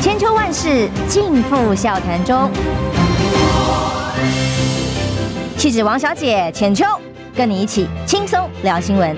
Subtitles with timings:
[0.00, 2.48] 千秋万世尽付笑谈中。
[5.56, 6.84] 气质王小姐浅秋，
[7.34, 9.16] 跟你一起轻松聊新闻。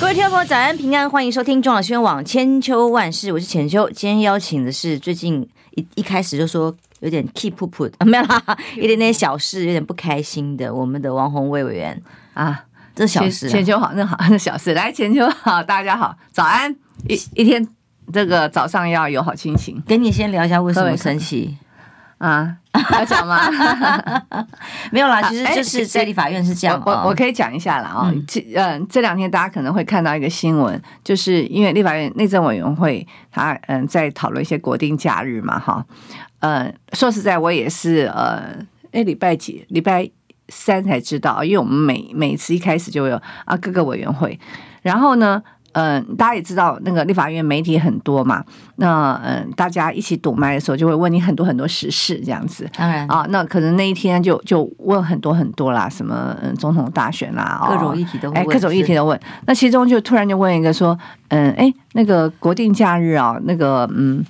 [0.00, 3.88] 各位听众朋友，早安平安，欢迎收听中广新闻网千秋万世，我是浅秋。
[3.90, 8.42] 今天邀请的是最近一一开始就说有点气噗噗啊，没有啦，
[8.76, 12.02] 一点点小事有点不开心的，我们的王鸿薇委员
[12.34, 12.64] 啊。
[12.98, 14.74] 这小事，全球好，那好， 那小事。
[14.74, 16.74] 来，全球好，大家好，早安。
[17.06, 17.64] 一一天，
[18.12, 19.80] 这个早上要有好心情。
[19.86, 21.56] 跟你先聊一下为什么生气
[22.18, 22.56] 啊？
[22.90, 23.38] 要讲吗？
[24.90, 26.82] 没有啦，其实就是在立法院是这样。
[26.84, 28.12] 我我可以讲一下了啊。
[28.26, 35.86] 这嗯，这两天大家可能会看到一个新闻，就是因为立法院内政委员会他嗯在讨论一些国定假日嘛哈。
[36.40, 38.56] 嗯，说实在，我也是呃，
[38.90, 39.64] 哎，礼拜几？
[39.68, 40.10] 礼拜。
[40.48, 44.38] 三才知道，因为我们每每次一开始就有啊各个委员会，
[44.82, 48.42] 然后呢，嗯、呃，大家也知道那个立法院媒体很多嘛，
[48.76, 64.24] 那嗯、呃，大家一起堵麦的时候就会问你很多很多时事这样子，当然啊，那可能那一天就就问很多很多啦，什么总统大选啦，各种议题都问，哎，各种议题都问，那其中就突然就问一个说，嗯，哎，那个国定假日啊，那个嗯。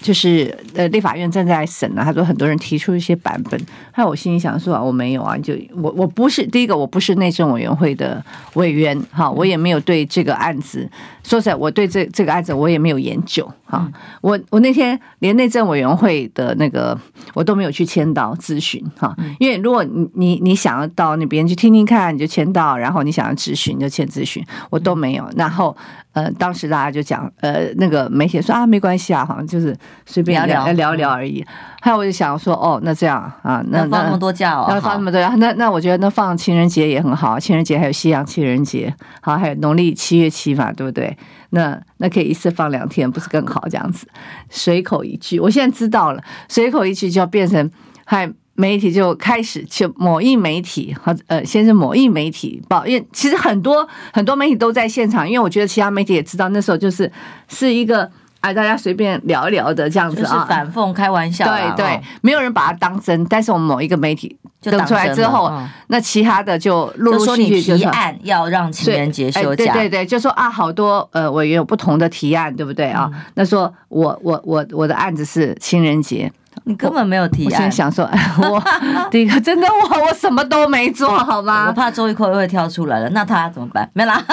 [0.00, 2.02] 就是呃，立法院正在审呢。
[2.04, 3.60] 他说很多人提出一些版本，
[3.96, 10.88] 那我心里想说啊，我没有啊，就我我不是第一个，我不是内政委员会的委员哈，我也没有对这个案子
[11.28, 13.86] 说实在，我对这这个案子我也没有研究哈。
[14.22, 16.98] 我我那天连内政委员会的那个
[17.34, 25.76] 我都没有去签到咨询哈，因为如果你你你想要到那边去听听看，你就签到，然后你想要咨询就签咨询，我都没有，然后。
[26.14, 31.44] 呃，当时大家就讲，呃，那个媒体说啊，没关系啊，好像就是随便聊聊聊聊而已。
[31.80, 41.16] 还有我就想说，哦，那这样啊，那放那么多假哦，那放那么多假，那那我觉得那放情人节也很好，情人节还有西洋情人节，好，还有农历七月七嘛，对不对？
[41.50, 43.66] 那那可以一次放两天，不是更好？
[43.70, 44.06] 这样子，
[44.50, 47.70] 随口一句，我现在知道了，随口一句就要变成
[48.04, 48.32] 嗨。
[48.60, 57.08] 媒体就开始就某一媒体和呃，先是某一媒体报，因为其实很多很多媒体都在现场，因为我觉得其他媒体也知道那时候就是
[57.46, 58.10] 是一个
[58.40, 63.24] 哎，大家随便聊一聊的这样子啊，反讽开玩笑，对对，没有人把它当真。
[63.26, 65.52] 但是我们某一个媒体登出来之后，
[65.88, 73.10] 那其他的就陆陆续续就提案要让情人节休假，对对对，就说啊，好多呃委员有不同的提案，对不对啊？
[73.34, 76.32] 那说我我我我的案子是情人节。
[76.68, 77.52] 你根本没有提案。
[77.52, 78.62] 我先想说，哎，我
[79.10, 81.66] 第一个真的我我什么都没做好吗？
[81.68, 83.88] 我怕周玉蔻又会跳出来了，那他怎么办？
[83.94, 84.22] 没啦。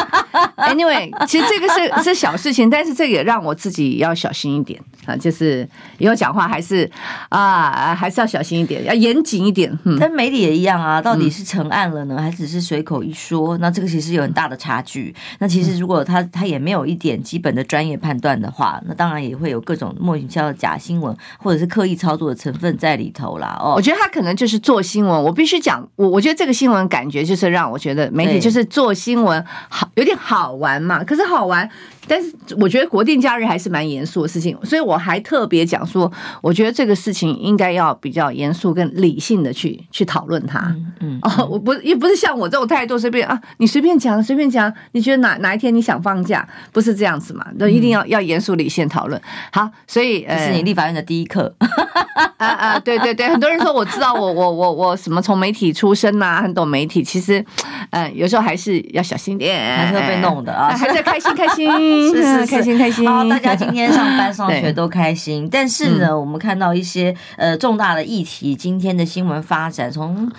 [0.58, 6.90] Anyway，其实这个是是小事情，但是这个也让我自己要小心一点啊，就是以后讲话还是
[7.30, 9.72] 啊还是要小心一点，要严谨一点。
[9.84, 13.58] 嗯，但媒体也一样啊，到底是成案了呢，还只是随口一说？
[13.60, 15.14] 那这个其实有很大的差距。
[15.40, 23.58] 那其实如果他他也没有一点基本的专业判断的话，那当然也会有各种莫名其妙的假新闻，或者是刻意操作的成分在里头啦。
[23.62, 25.24] 哦，我觉得他可能就是做新闻。
[25.24, 31.04] 我必须讲，我我觉得这个新闻感觉就是让我觉得媒体就是做新闻好有点好玩嘛。
[31.04, 31.70] 可是好玩。
[32.08, 36.12] 但是我觉得国定假日还是蛮严肃的事情，所以我还特别讲说，
[36.42, 40.60] 我觉得这个事情应该要比较严肃跟理性的去去讨论它。
[40.60, 47.46] 嗯，嗯哦，我不也不是像我这种态度随便啊，你随便讲随便讲，你觉得哪哪一天你想放假，不是这样子嘛？
[47.58, 49.22] 那一定要、嗯、要严肃理性讨论。
[49.52, 51.56] 好，所以这是你立法院的第一课。
[52.38, 57.44] 啊啊，对对对，很多人说我知道我我我我什么从媒体出身呐、啊，很懂媒体，其实
[57.92, 61.95] 嗯，有时候还是要小心点，还是会被弄的啊，还是开心开心。
[62.12, 63.10] 是是，是开心开心。
[63.10, 65.48] 好，大家今天上班上 学都开心。
[65.52, 70.32] 但是呢，我们看到一些呃重大的议题，今天的新闻发展，从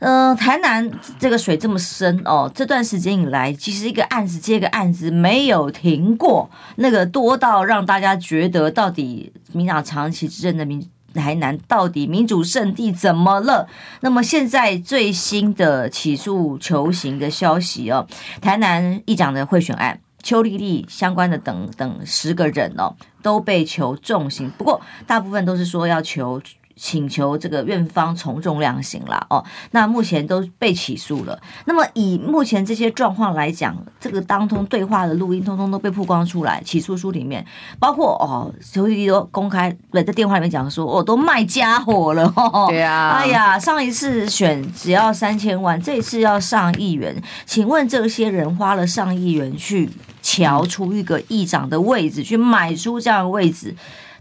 [0.00, 13.68] 呃台南这个水这么深哦，这段时间以来，其实一个案子接一个案子没有停过，那个多到让大家觉得，到底民党长期执政的民台南到底民主圣地怎么了？
[14.00, 18.06] 那么现在最新的起诉求刑的消息哦，
[18.40, 20.00] 台南议长的贿选案。
[20.24, 26.40] 邱丽丽相关的等等十个人哦，都被求重刑，不过大部分都是说要求。
[26.76, 31.40] 请求这个院方从重量刑了哦，那目前都被起诉了。
[31.66, 37.44] 那么以目前这些状况来讲，这个当通对话的录音通通都被曝光出来，起诉书里面
[37.78, 42.66] 包括哦，邱丽丽都公开在电话里面讲说，我、哦、都卖家伙了哦。
[42.70, 49.88] 对啊，哎呀，上一次选只要三千万，这一次要上亿元，请问这些人花了上亿元去
[50.20, 53.74] 瞧出一个议长的位置，去买出这样的位置。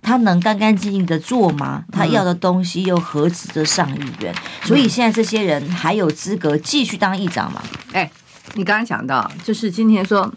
[0.03, 1.85] 他能干干净净的做吗？
[1.91, 4.35] 他要的东西又何止这上亿元？
[4.63, 7.63] 所以现在这些人还有资格继续当议长吗？
[7.93, 8.11] 哎，
[8.55, 10.31] 你刚刚讲到，就是今天说，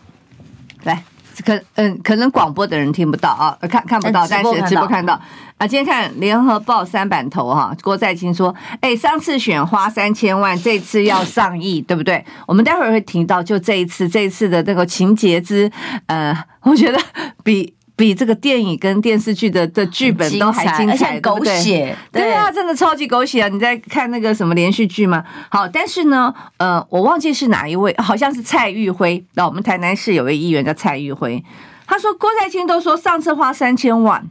[0.84, 1.02] 来
[1.44, 5.20] 可嗯，可能广播的人听不到啊，看看不到，但是直播看到
[5.58, 5.66] 啊。
[5.66, 12.24] 今天看联合报三版头哈，郭在清说，哎，上次选花三千万，这次要上亿， 对不对？
[12.46, 15.70] 我们待会儿会提到，就这一次，这一次的那个情节之，
[16.06, 16.98] 呃，我觉得
[17.44, 17.75] 比。
[17.96, 23.48] 比这个电影跟电视剧的的剧本都还精彩，狗血，对啊，真的超级狗血啊！
[23.48, 25.24] 你在看那个什么连续剧吗？
[25.48, 29.24] 好，但是呢，呃，我忘记是哪一位，好像是蔡玉辉。
[29.32, 31.42] 那我们台南市有位议员叫蔡玉辉，
[31.86, 34.22] 他说郭在清都说上次花三千万，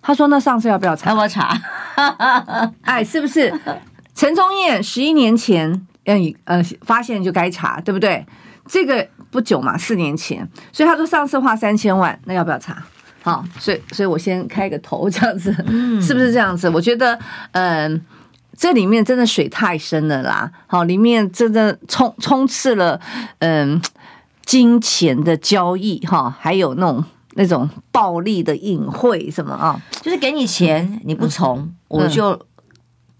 [0.00, 1.10] 他说那上次要不要查？
[1.10, 1.60] 要不要查？
[2.80, 3.52] 哎，是不是
[4.14, 8.24] 陈宗彦十一年前，嗯呃，发现就该查，对不对？
[8.66, 12.82] 这个不久嘛，四年前，所以他说上次花三千万，那要不要查？
[13.24, 15.50] 好，所以所以我先开个头，这样子，
[15.98, 16.68] 是不是这样子？
[16.68, 17.18] 我觉得，
[17.52, 18.04] 嗯，
[18.54, 20.52] 这里面真的水太深了啦。
[20.66, 23.00] 好，里面真的充充斥了，
[23.38, 23.80] 嗯，
[24.44, 29.80] 金钱的交易，哈，还有那种那种暴力的隐晦什么啊？
[30.02, 32.32] 就是给你钱你不从，嗯、我就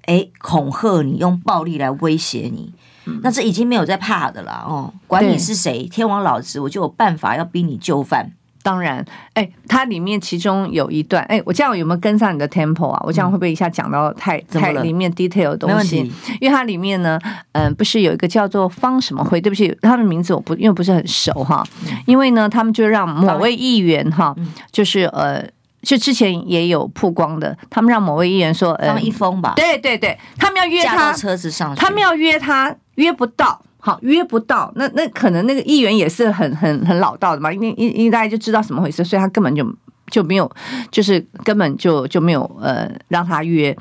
[0.02, 2.74] 哎、欸、恐吓你，用暴力来威胁你。
[3.22, 8.32] 那这已经没有在怕的了哦，管你是谁，天王老子，我就有办法要逼你就范。
[8.64, 12.98] 当然，哎，它里面其中有一段，哎，我这样有没有跟上你的 tempo 啊？
[13.04, 16.10] 我这样会不会一下讲到太太里面 detail 的东西？
[16.40, 17.20] 因为它里面呢，
[17.52, 19.38] 嗯，不是有一个叫做方什么辉？
[19.38, 21.62] 对不起，他的名字我不因为不是很熟哈。
[22.06, 24.34] 因为呢，他们就让某位议员哈，
[24.72, 25.46] 就是呃，
[25.82, 33.60] 就之前也有曝光的，他们让某位议员说，方一峰吧，对对对，他们要约他车子上，他们要约他约不到。
[33.86, 39.62] 好，约不到，那那可能那个议员也是很很很老道的嘛，因为因因为大家就知道怎么回事，所以他根本就
[40.10, 40.50] 就没有，
[40.90, 43.76] 就是根本就就没有呃让他约，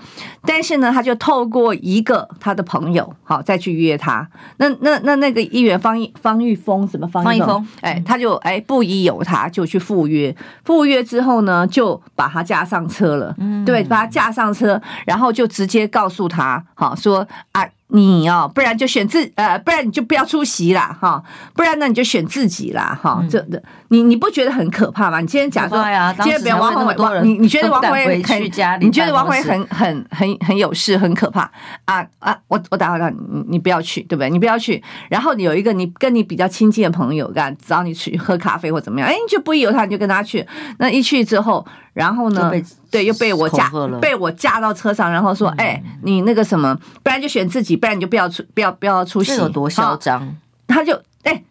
[0.46, 4.30] 但是呢，他就透过一个他的朋友，好再去约他。
[4.58, 10.36] 那那那那个议员方方玉峰什么方方一峰，哎，他就哎不疑有他，就去赴约，
[10.66, 17.66] 赴约之后呢，就把他架上车了，嗯，对，把他架上车，然后就直接告诉他，好说啊。
[17.94, 21.24] 你哦，不然就选自呃，不然你就不要出席啦，哈，
[21.56, 25.20] 不然呢你就选自己啦，哈，这的你你不觉得很可怕吗？
[25.20, 25.76] 你今天假设，
[26.24, 28.42] 今天别王鸿伟，你你觉得王鸿伟很，
[28.82, 31.42] 你觉得王鸿伟很很很很有事，很可怕
[31.86, 32.36] 啊啊！
[32.48, 34.30] 我我打扰你，你不要去，对不对？
[34.32, 34.84] 你不要去。
[35.08, 40.44] 然后你有一个你跟你比较亲近的朋友，干找你去喝咖啡或怎么样，哎，你就不疑有他，你就跟他去。
[40.80, 41.64] 那一去之后。
[41.94, 42.52] 然后呢？
[42.90, 50.38] 对，又被我架，被我架到车上，然后说：“哎、嗯，你那个什么，不然就选自己，不然你就不要出，不要不要出席。”有多嚣张？
[50.68, 51.44] 他就哎，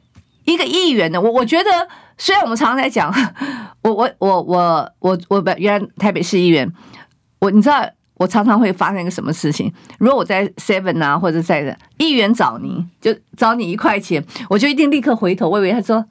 [0.46, 1.70] 一个议员呢，我我觉得，
[2.16, 3.12] 虽然我们常常在讲，
[3.84, 6.72] 我我我我我我原来台北市议员，
[7.38, 9.70] 我你知道，我常常会发生一个什么事情？
[9.98, 16.02] 如果我在 Seven 啊，或者在议员找你，就找你一块钱，我就一定立刻回头，我以为他说。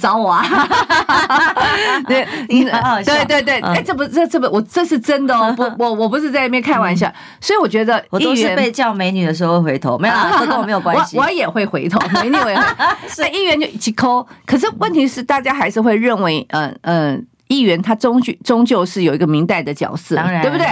[0.00, 0.44] 找我啊！
[2.06, 12.64] 对，你对对对，哎，这不这这不我这是真的哦，不 我我不是在那边开玩笑，所以我觉得我都是被叫美女的时候会回头，没有 这跟我没有关系，我我也会回头，美女我也会，
[13.08, 20.66] 所以议员就一起抠，可是问题是大家还是会认为，嗯嗯，议员他终究终究是有一个明代的角色，当然对不对？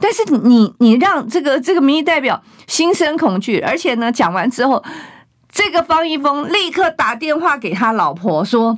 [0.00, 4.82] 但是你你让这个这个民意代表心生恐惧，而且呢，讲完之后。
[5.54, 8.76] 这个方一峰立刻打电话给他老婆说：“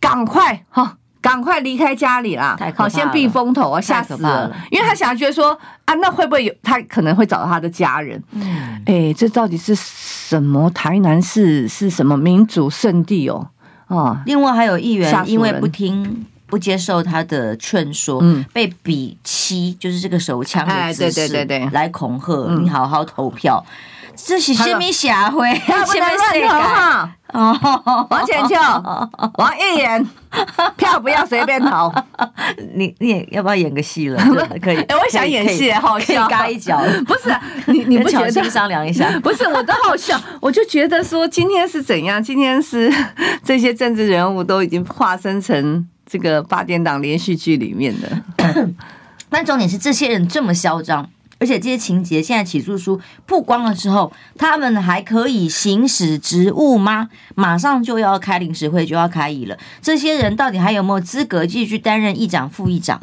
[0.00, 2.56] 赶快哈，赶快离开家里啦！
[2.76, 4.54] 好，先避风头啊，吓死了！
[4.70, 8.22] 因为他想觉得说啊，那会不会有他可能会找到他的家人？
[8.30, 10.70] 嗯，哎，这到底是什么？
[10.70, 13.48] 台南市是什么民主圣地哦？
[13.88, 23.64] 哦，另外还有议员因为不听不接受他的劝说，嗯，被比七就是这个手枪的姿势，对对对对，来恐吓你，好好投票。”
[24.16, 25.54] 这是什么社会？
[25.66, 26.46] 什么世界？
[27.32, 27.56] 哦，
[28.10, 28.54] 王千秋，
[29.38, 30.06] 王议员，
[30.76, 31.90] 票不要随便投。
[32.74, 34.22] 你你也要不要演个戏了？
[34.60, 34.76] 可以。
[34.82, 36.78] 哎，我想演戏，好笑，嘎一脚。
[37.06, 37.34] 不是
[37.72, 39.10] 你，你不觉得商量一下？
[39.20, 40.20] 不是，我都好笑。
[40.40, 42.22] 我就觉得说，今天是怎样？
[42.22, 42.92] 今天是
[43.42, 48.66] 这些政治人物都已经化身成这个八点档连续剧里面的。
[49.30, 51.08] 但重点是，这些人这么嚣张。
[51.42, 57.08] 而且这些情节现在起诉书曝光了之后，他们还可以行使职务吗？
[57.34, 59.58] 马上就要开临时会，就要开议了。
[59.80, 63.00] 这些人到底还有没有资格继续担任议长、副议长？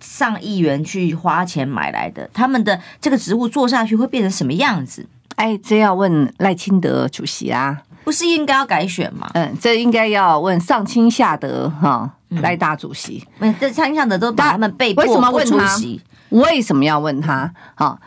[0.00, 5.06] 上议员去花钱买来的，他们的这个职务做下去会变成什么样子？
[5.36, 9.30] 哎，这要问赖清德主席啊，不是应该要改选吗？
[9.32, 13.26] 嗯，这应该要问上清下德哈赖大主席。
[13.38, 16.00] 嗯，这上清下德都把他们被迫不出席。
[16.30, 17.52] 为什么要问他？
[17.74, 17.98] 好，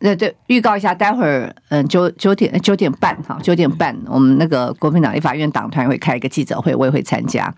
[0.00, 7.52] 那对预告一下，待会儿嗯九九点九点半哈九点半，我们那个国民党立法院党团会开一个记者会，我也会参加。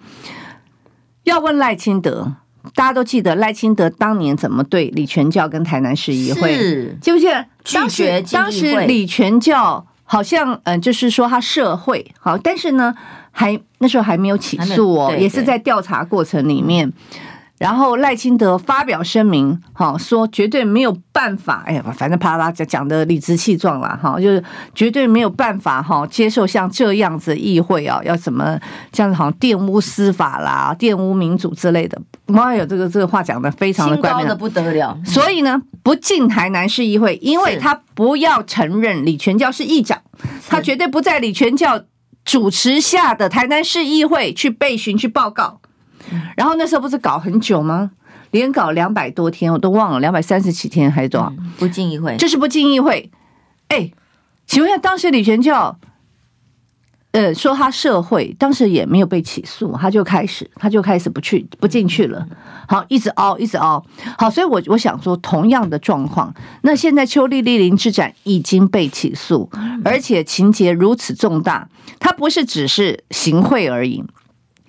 [1.24, 2.32] 要问赖清德，
[2.74, 7.44] 大家都记得赖清德当年怎么对李全教跟台南市议会，是记不记得？
[7.74, 12.94] 当时当时李全教好像嗯，就是说他涉贿，好，但是呢，
[13.30, 16.92] 还那时候还没有起诉哦，也是在调查过程里面。
[17.58, 24.42] 然后赖清德发表声明，哈，说绝对没有办法，哎呀，反正啪啦讲讲的理直气壮了，哈，就是
[24.74, 28.58] 绝对没有办法，哈，接受像这样子议会啊，要怎么
[28.92, 32.00] 这样子，好像玷污司法啦，玷污民主之类的。
[32.26, 34.96] 妈呀，这个这个话讲的非常的怪妙的不得了。
[35.04, 40.00] 所以呢，不进台南市议会，因为他不要承认李全教是议长，
[40.46, 41.82] 他绝对不在李全教
[42.24, 45.60] 主持下的台南市议会去备询去报告。
[46.36, 47.90] 然后那时候不是搞很久吗？
[48.30, 51.32] 连搞两百多天，我都忘了两百三十几天还是多少？
[51.58, 53.10] 不进议会，就是不进议会。
[53.68, 53.90] 哎，
[54.46, 55.78] 请问一下，当时李全教，
[57.12, 62.26] 呃，说他涉贿，当时也没有被起诉，他就开始，他就开始不去不进去了。
[62.68, 63.82] 好，一直熬，一直熬。
[64.18, 69.50] 好，所以我我想说，同样的状况，那现在邱莉莉林之展已经被起诉，
[69.86, 71.66] 而且情节如此重大，
[71.98, 74.04] 他不是只是行贿而已，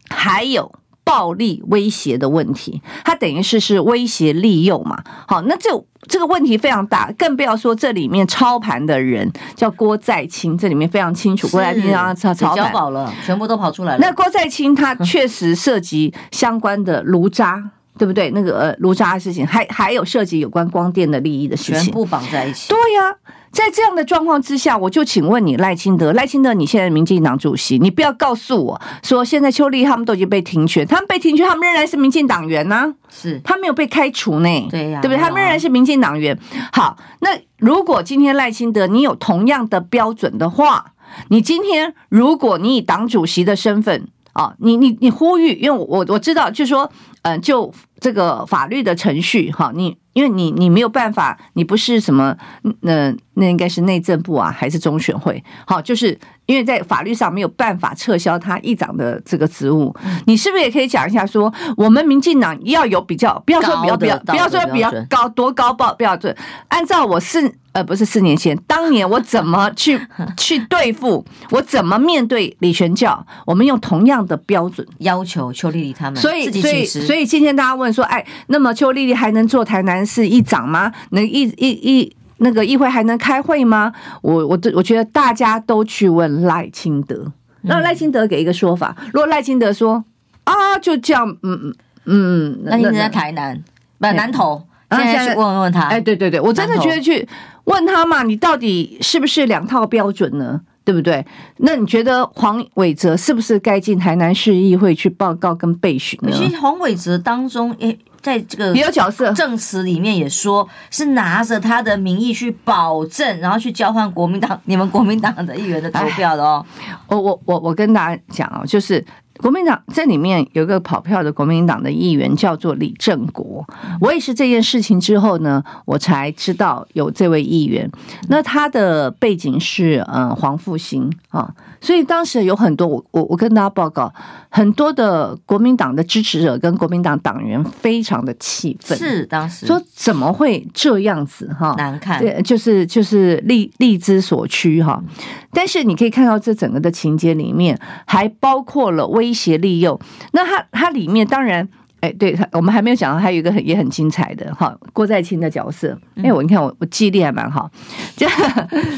[0.09, 0.71] 还有。
[1.09, 5.03] 暴力威胁的问题，它等于是是威胁利诱嘛？
[5.27, 5.69] 好，那这
[6.07, 13.99] 这个问题非常大，更不要说这里面操盘的人叫郭在清，这里面非常清楚，郭在清他操操盘交了，全部都跑出来了。
[13.99, 18.31] 那郭在清他确实涉及相关的炉渣，对不对？
[18.31, 22.69] 那个呃炉渣的事情，还还有涉及有关光电的利益的事情，全部绑在一起。
[22.69, 23.15] 对呀、啊。
[23.51, 32.93] 在这样的状况之下，我就请问你赖清德，赖清德，你现在民进党主席，你不要告诉我说现在邱莉他们都已经被停权，他们被停权，他们仍然是民进党员呢、啊？
[33.09, 34.67] 是，他没有被开除呢？
[34.69, 35.17] 对呀、啊，对不对？
[35.17, 36.37] 他们仍然是民进党员。
[36.71, 40.93] 好，那如果今天赖清德你有同样的标准的话，
[41.29, 49.97] 你今天如果你以党主席的身份啊，你你你呼吁，因为我我知道，就是说，嗯，就这个法律的程序哈，你。
[50.13, 52.35] 因为你你没有办法，你不是什么，
[52.81, 55.41] 那那应该是内政部啊，还是中选会？
[55.65, 59.95] 好，就是因为在法律上没有办法撤销他议长的这个职务，
[60.25, 66.35] 你是不是也可以讲一下说，我们民进党要有比较，不要说比较，不要不要说比较高多高报标准，
[66.67, 67.55] 按照我是。
[67.71, 69.95] 呃，不是四年前，当年我怎么去
[70.35, 73.23] 去对付，我怎么面对李全教？
[73.45, 80.91] 我们用同样的标准要求邱丽丽他们，所以所以所以今天大家问说，哎，那么邱丽丽还能做台南市议长吗？
[81.11, 83.91] 能议议议那个议会还能开会吗？
[84.21, 87.31] 我我我觉得大家都去问赖清德，
[87.63, 88.95] 那赖清德给一个说法。
[89.13, 90.03] 如果赖清德说
[90.45, 91.73] 啊，就这样，嗯嗯
[92.05, 93.61] 嗯，那你在台南
[93.97, 94.65] 不南投？
[94.91, 97.27] 现在去问问他，哎，对对对，我真的觉得去
[97.65, 100.61] 问他嘛，你到底是不是两套标准呢？
[100.89, 101.23] 对不对？
[101.57, 106.31] 那你觉得黄伟哲是不是该进台南市议会去报告跟备询呢？
[106.35, 116.65] 其实黄伟哲当中，诶，在这个也有角色，证词里面也说是拿着他的名义去保证，然后去交换国民党你们国民党的议员的投票的哦。
[117.05, 119.05] 我我我我跟大家讲哦，就是。
[119.41, 123.65] 国民党这里面有一个跑票的国民党的议员叫做李正国，
[124.01, 127.89] 我也是这件事情之后呢，我才知道有这位议员。
[128.27, 131.49] 那他的背景是嗯黄复兴啊，
[131.81, 134.13] 所以当时有很多我我我跟大家报告，
[134.49, 145.03] 很多的国民党的支持者跟国民党党员非常的气愤，是当时说怎么会这样子哈难看，对，就是就是力力之所趋哈。
[145.51, 149.33] 但是你可以看到这整个的情节里面还包括了威。
[149.39, 149.97] 胁利诱，
[150.33, 151.65] 那它它里面当然，
[152.01, 155.97] 哎，对他，我们还没有讲到，还有一个很也很精彩的哈，郭在清的角色。
[156.15, 157.69] 哎，我你看我我记忆力还蛮好，
[158.15, 158.27] 就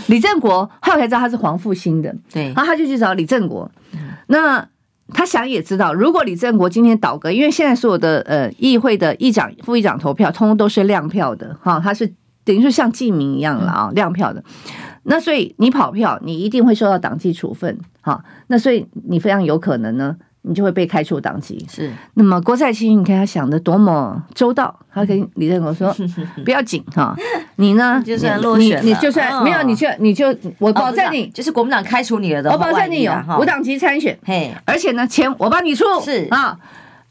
[0.08, 3.70] 李正国后来才知道他是黄复兴的，对，然后他就去找李正国。
[4.28, 4.68] 那
[5.14, 12.14] 他想也知道，如果李正国今天倒戈，因为现在所有的呃议会的议长、副议长投票，通通都是亮票的哈，他是
[12.46, 14.44] 等于是像记名一样了啊，亮票的。
[15.04, 21.66] 那所以你跑票，你一定会受到党纪处分，哈，那所以你非常有可能呢，你就会被开除党籍。
[21.70, 25.96] 是，那么郭在清，你看他想的多么周到，他跟李正国说，
[26.44, 27.16] 不要紧哈，
[27.58, 36.58] 你呢，就算落选，你就算没有，你就你就我保证你，就是国民党开除你了的，我保证你有无党籍参选，嘿，而且呢，钱我帮你出，是啊，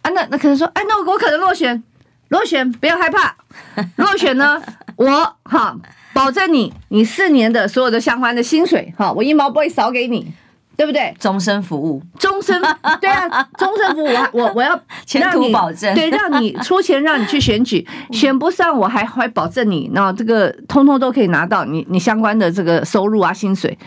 [0.03, 1.83] 啊，那那可能说，哎，那我可能落选，
[2.29, 3.37] 落选不要害怕，
[3.97, 4.61] 落选呢，
[4.97, 5.77] 我哈。
[6.13, 10.31] 保证你，你四年的所有的相关的薪水，哈，我一毛不会少给你，
[10.77, 11.15] 对不对？
[11.19, 12.61] 终身服务，终身，
[13.01, 23.79] 对啊，终身服务，我我我要前途保证，对，让你 出钱让你去选举，选不上我还还保证你，那这个通通都可以拿到你你相关的这个收入啊薪水，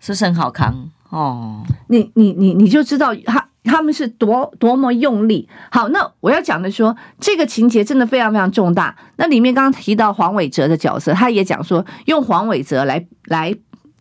[0.00, 1.62] 是很好康哦？
[1.88, 3.44] 你你你你就知道他。
[3.64, 5.46] 他们是多多么用力。
[5.70, 8.96] 好，那我要讲的说，这个情节真的非常非常重大。
[9.16, 13.54] 那里面刚刚提到黄伟哲的角色，他也讲说用黄伟哲来来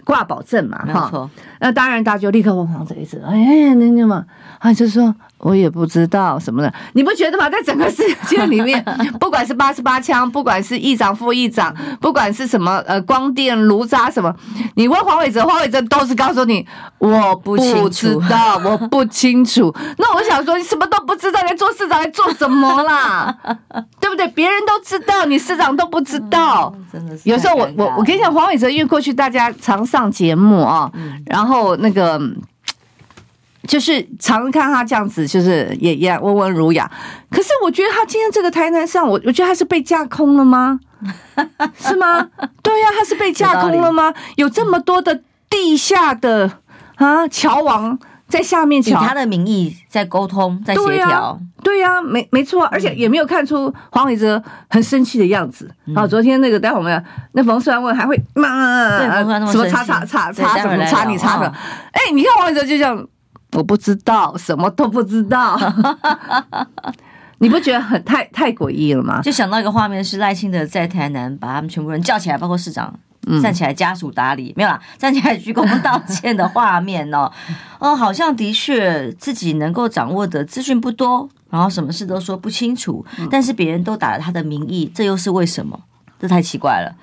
[0.08, 1.30] 挂保证嘛，哈。
[1.60, 4.26] 那当然，大家就立刻问黄伟哲，哎，那那么，
[4.60, 5.14] 他就说。
[5.40, 7.48] 我也不知道什么的，你不觉得吗？
[7.50, 8.84] 在整个世 界里面，
[9.20, 14.34] 不管是八十八枪，不管是议长、副议长，不管是什么呃光电炉渣什么，
[14.76, 16.66] 你问黄伟哲，黄伟哲都是告诉你
[16.98, 19.74] 我不知道， 我不清楚。
[19.98, 23.36] 那我想说，你什么都不知道，来做市长来做什么啦？
[24.00, 24.28] 对不对？
[24.30, 26.74] 别人都知道，你市长都不知道。
[26.92, 27.30] 真的是。
[27.30, 30.92] 有时候我我我跟你讲，黄伟哲因为过去大家常上节目啊，
[31.28, 32.20] 然后那个。
[33.68, 36.90] 就是常看他这样子，就是也也温文儒雅。
[37.30, 40.80] 可是我觉得他今天这个台南上，我我觉得他是被架空了吗？
[41.78, 42.28] 是吗？
[42.64, 44.12] 对呀、啊，他是被架空了吗？
[44.38, 46.52] 有这么多的地下的
[46.96, 51.40] 啊桥王在下面，以他的名义在沟通，在协调。
[51.64, 55.70] 对呀、啊啊，没没错，而且也没有看出黄伟哲很生气的样子。
[55.86, 58.98] 然后昨天那个待会我们那冯世安问还会骂
[59.52, 61.48] 什么擦擦擦擦什么擦你擦的？
[61.92, 63.08] 哎，你看黄伟哲就这样。
[63.54, 65.58] 我不知道， 什么都不知道。
[67.40, 69.22] 你不觉得很太太诡异了吗？
[69.22, 72.92] 就想到一个画面，是赖清德在台南把他们全部人叫起来，包括市长、
[73.28, 77.32] 嗯、站起来家属打理，没有啦，站起来鞠躬道歉的画面哦。
[77.78, 85.80] 哦，好像的确自己能够掌握的资讯不多，然后什么事都说不清楚，但是别人都打了他的名义，这又是为什么？
[86.20, 86.96] 这太奇怪了。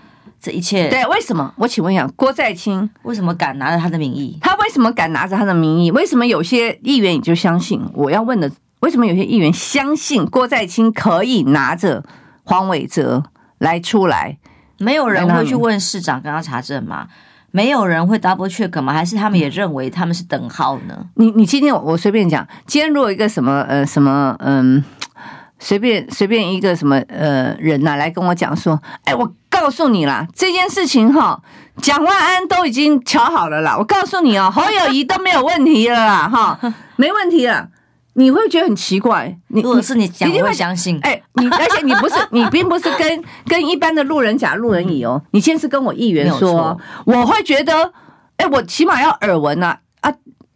[0.45, 1.55] 这一切对，为什么？
[1.57, 4.37] 我请问一下，郭在清为什么敢拿着他的名义？
[4.43, 5.91] 他为什么敢拿着他的名义？
[5.91, 7.81] 为什么有些议员你就相信？
[7.95, 12.05] 我要问的，为什么有些议员相信郭在清可以拿着
[12.43, 13.23] 黄伟哲
[13.57, 14.37] 来出来？
[14.77, 17.07] 没有人会去问市长跟他查证吗？
[17.51, 18.93] 没有人会 double check 吗？
[18.93, 21.07] 还是他们也认为他们是等号呢？
[21.15, 24.85] 你你今天我随便讲，今天如果一个什么呃什么嗯。
[25.65, 31.41] 随便随便一个什么呃人呐、啊，来跟我讲说，哎，我告诉你啦，这件事情哈，
[31.79, 33.75] 蒋万安都已经瞧好了啦。
[33.79, 36.61] 我告诉你哦，侯友谊都没有问题了啦，哈，
[36.97, 37.69] 没问题了。
[38.17, 41.01] 你会觉得很奇怪，你如果是你讲，你会相信？
[41.03, 47.91] 哎，你而且你不是 你并不是跟跟一般的路人甲、路人乙哦，你先是跟我议员说，我会觉得，
[48.37, 49.79] 哎，我起码要耳闻呐。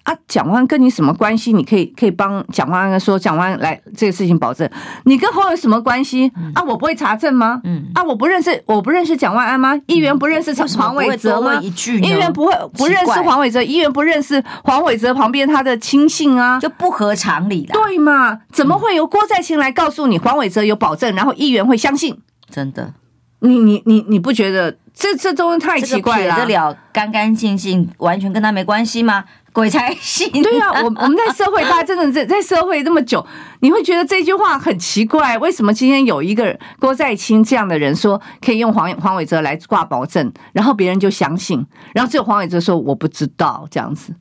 [0.08, 1.52] 啊，蒋万安跟你什么关系？
[1.52, 4.66] 你可以可以帮蒋万安说，蒋万安来这个事情保证。
[5.04, 6.32] 你跟侯有什么关系？
[6.54, 7.60] 啊，我不会查证吗？
[7.64, 9.78] 嗯，啊，我不认识，我不认识蒋万安吗？
[9.86, 11.60] 议员不认识黄伟哲吗？
[11.60, 17.74] 议员不会不认识黄伟哲，议员不认识黄伟哲旁边他的亲信啊，就不合常理的。
[17.74, 18.40] 对嘛？
[18.50, 22.18] 怎么会由郭在清来告诉你黄伟哲有保证，然后议员会相信？
[22.50, 22.94] 真的，
[23.40, 26.24] 你你你你不觉得这这东西太奇怪了？
[26.24, 29.24] 这个、撇得了干干净净，完全跟他没关系吗？
[29.58, 30.30] 鬼才信！
[30.30, 33.26] 对呀、啊，我我们在社会，大家真的在在社会这么久，
[33.60, 35.36] 你会觉得这句话很奇怪。
[35.38, 44.14] 为什么今天有一个郭在清这样的人说可以用黄黄伟哲来挂保证，然后别人就相信，然后只有黄伟哲说我不知道这样子。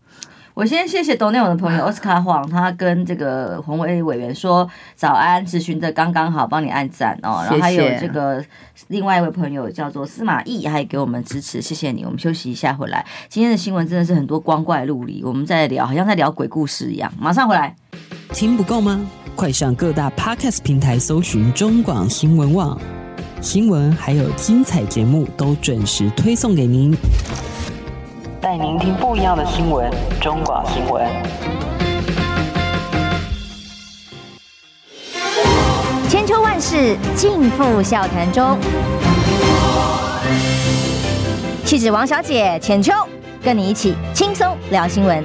[0.57, 7.45] 我先谢谢斗内我的朋友奥斯卡黄，他跟这个红卫委员说早安，咨询的刚刚好，帮你按赞哦。
[7.45, 8.43] 然后还有这个
[8.87, 12.03] 另外一位朋友叫做司马懿，还给我们支持，谢谢你。
[12.03, 17.13] 我们休息一下回来，今天的新闻真的是很多光怪陆离，我们在聊，好像在聊鬼故事一样。
[17.19, 17.75] 马上回来，
[18.33, 18.99] 听不够吗？
[19.35, 22.75] 快上各大 Podcast 平台搜寻中广新闻网
[23.41, 26.97] 新闻，还有精彩节目都准时推送给您。
[28.47, 31.05] 带您听不一样的新闻，中广新闻。
[36.07, 38.57] 千秋万世尽付笑谈中。
[41.65, 42.93] 气质王小姐浅秋，
[43.43, 45.21] 跟你一起轻松聊新闻。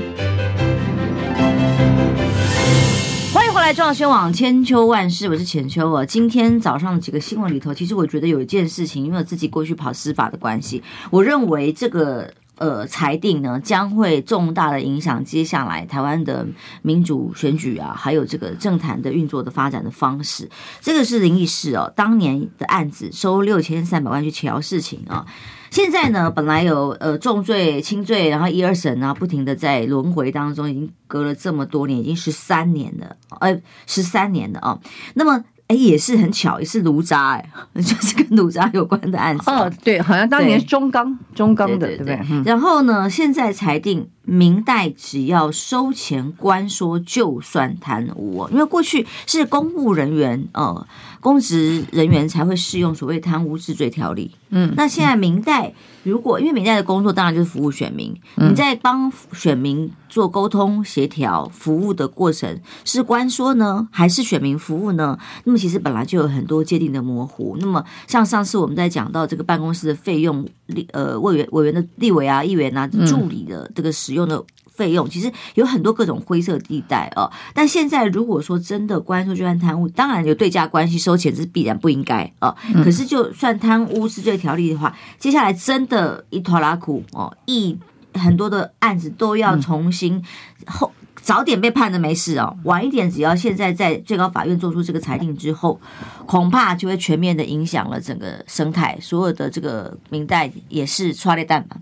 [3.32, 6.04] 欢迎回来，中央新闻网千秋万世，我是浅秋啊。
[6.04, 10.82] 今天早上几个新闻里头，其实我觉得有一件事情，因为我自己过去跑司法的关系，
[11.12, 12.28] 我认为这个。
[12.57, 16.47] 呃，裁定呢将会重大的影响接下来台湾的
[16.83, 20.49] 民主选举啊，还有这个政坛的运作的发展的方式。
[20.81, 25.27] 这个是灵异事哦，当年的案子收六千三百万去调事情啊。
[25.71, 34.79] 现在呢，本来有呃重罪、轻罪，然后一二审啊，不停的在轮回当中，已经隔了这么多年，已经十三年了，呃，十三年了啊。
[35.15, 35.45] 那么。
[35.72, 39.50] 哎，也是很巧，也是卢渣哎， 就是跟卢渣有关的案子。
[39.50, 42.20] 哦，对，好像当年是中钢，中钢的，对不对？
[42.44, 50.87] 然后呢，现在裁定明代只要收钱官说就算贪污，因为过去是公务人员呃，
[51.22, 54.32] 公职人员才会适用所谓贪污治罪条例。
[54.50, 65.16] 嗯，那现在明代如果因为明代的工作当然就是服务选民，你在帮选民做沟通协调服务的过程是官说呢，还是选民服务呢？
[65.44, 67.56] 那么其实本来就有很多界定的模糊。
[67.61, 70.44] 那么像上次我们在讲到这个办公室的费用，
[70.90, 74.44] 呃，委员委员的立委啊、议员啊、助理的这个使用的。
[74.74, 82.56] 费用其实有很多各种灰色地带哦，但现在如果说真的关说就算贪污，当然有对价关系，收钱是必然不应该哦。
[82.82, 87.78] 可是就算贪污是这个条例的话，接下来真的一拖拉苦哦，一
[88.14, 90.22] 很多的案子都要重新
[90.66, 90.90] 后
[91.22, 95.80] 早点被判的没事哦，晚一点只要现在在最高法院做出这个裁定之后，
[96.26, 101.76] 恐怕就会全面的影响了整个生态，所有的这个明代也是剉咧等嘛。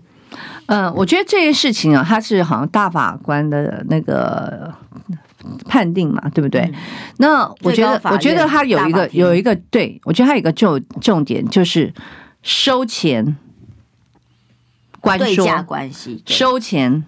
[0.67, 4.73] 嗯，我觉得这件事情啊，它是好像大法官的那个
[5.67, 6.61] 判定嘛，对不对？
[6.61, 6.73] 嗯、
[7.17, 11.93] 那我觉得，我觉得他有一个有一个，对，我觉得他有一个重重点就是
[12.41, 13.35] 收钱
[14.99, 15.35] 关系，
[16.25, 17.03] 收钱。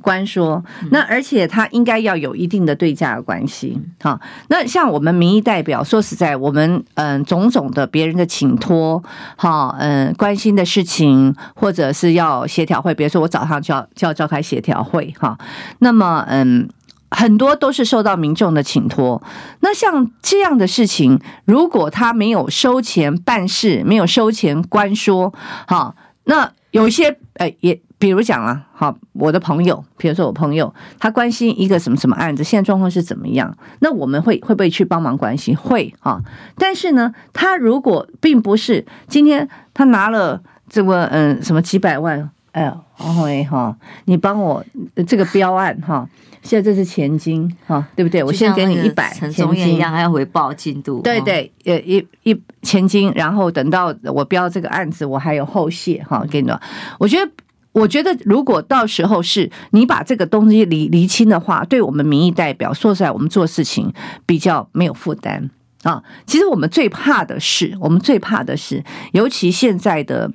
[0.00, 3.80] 关说，那而且他应该要有一定的对价的关系。
[4.00, 9.02] 好，那像我们民意代表，说实在，我们嗯，种种的别人的请托，
[9.36, 15.36] 哈，嗯，关心的事情，或者是要协调会，比如说我早上就要就要召开协调会，哈，
[15.80, 16.68] 那么嗯，
[17.10, 19.22] 很多都是受到民众的请托。
[19.60, 25.32] 那像这样的事情，如果他没有收钱办事，没有收钱官说，
[25.66, 27.80] 好，那有一些呃也。
[27.98, 33.56] 比如讲啊，好，我的朋友，比如说我朋友，他关心一个什么什么案子，现在状况是怎么样？
[33.80, 35.56] 那我们会会不会去帮忙关心？
[35.56, 36.20] 会啊，
[36.58, 44.64] 但是呢，他如果并不是今天他拿了这个嗯什么几百万，哎，黄伟哈，你帮我
[45.06, 46.08] 这个标案哈，
[46.42, 48.24] 现在这是钱金哈，对不对？
[48.24, 56.50] 我先给你一百，陈宗彦一样还要回报进度，对对，呃一一钱金，然后等到我标这个案子，我还有后续哈，给你，
[56.98, 57.30] 我觉得。
[57.76, 63.92] 我觉得，如果到时候是你把这个东西理厘清的话，对我们民意代表说实在，我们做事情
[64.24, 65.50] 比较没有负担
[65.82, 66.02] 啊。
[66.24, 68.82] 其实我们最怕的是，我们最怕的是，
[69.12, 70.32] 尤其现在的，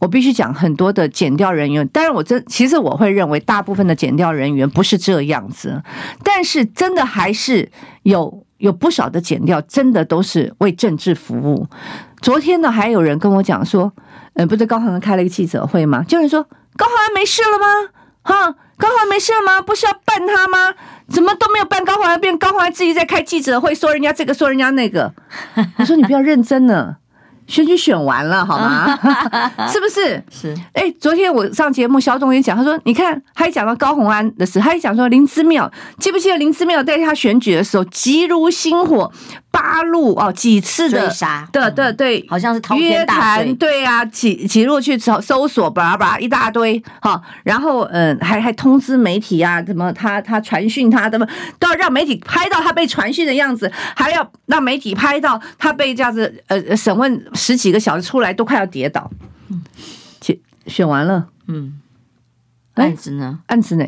[0.00, 1.86] 我必须讲很多的减调人员。
[1.88, 5.80] 当然，我真其实我会认为，大部分的减调人员不是这样子，
[6.24, 7.70] 但是真的还是
[8.02, 11.68] 有有不少的减调，真的都是为政治服务。
[12.20, 13.92] 昨天呢，还有人跟我讲说，
[14.34, 16.02] 呃，不是高虹安开了一个记者会吗？
[16.02, 16.44] 就是说。
[16.76, 17.90] 高虹安没事了吗？
[18.22, 19.60] 哈，高虹安没事了吗？
[19.60, 20.72] 不是要办他吗？
[21.08, 21.84] 怎么都没有办？
[21.84, 25.12] 高虹安变高虹安自己在开记者会，说人家这个，说人家那个。
[25.76, 26.98] 我说你不要认真了。
[27.50, 28.96] 选举选完了，好吗？
[29.68, 30.22] 是不是？
[30.30, 30.54] 是。
[30.72, 39.10] 哎，昨天我上节目，肖总也讲，他说：“你看，还讲到高红安的事，还讲说林之妙，记不记得林之妙在他选举的时候急如星火，
[39.50, 51.26] 八路哦几次的追杀，对对对，好像是约谈，对啊，几几路去搜搜索，叭叭一大堆哈，然后嗯，还还通知媒体啊，怎么他他传讯他，怎么
[51.58, 57.10] 都要让媒体拍到他被传讯的样子，还要让媒体拍到他被这样子呃审问。”
[57.40, 59.10] 十几个小时出来都快要跌倒，
[59.48, 59.62] 嗯，
[60.20, 61.80] 选选完了，嗯，
[62.74, 63.40] 案子呢？
[63.46, 63.86] 案子呢？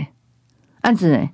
[0.80, 1.28] 案子呢？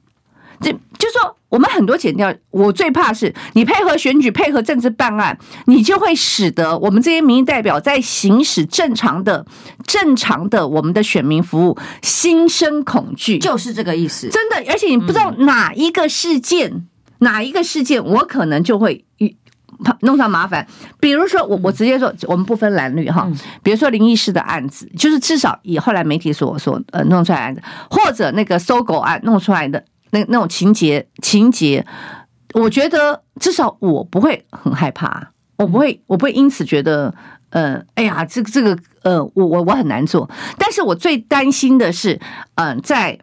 [0.60, 9.46] 这就说我们很多减掉，我最怕是你配合选举、配合政治办案，你就会使得我们这些民意代表在行使正常的、
[9.86, 14.28] 正常的我们的选民服务心生恐惧，就是这个意思。
[14.30, 16.88] 真的，而且你不知道哪一个事件，嗯、
[17.20, 19.36] 哪一个事件，我可能就会遇。
[20.00, 20.66] 弄上麻烦，
[20.98, 23.30] 比如说我我直接说，我们不分蓝绿哈，
[23.62, 31.86] 比如说林医师的案子，就是至少以后来媒体所所呃弄出来的案子，或者那个搜狗案弄出来的那那种情节情节，
[32.54, 37.14] 我觉得至少我不会很害怕，我不会我不会因此觉得
[37.50, 42.20] 呃哎呀这个这个呃我我我很难做，但是我最担心的是
[42.56, 43.18] 嗯、呃、在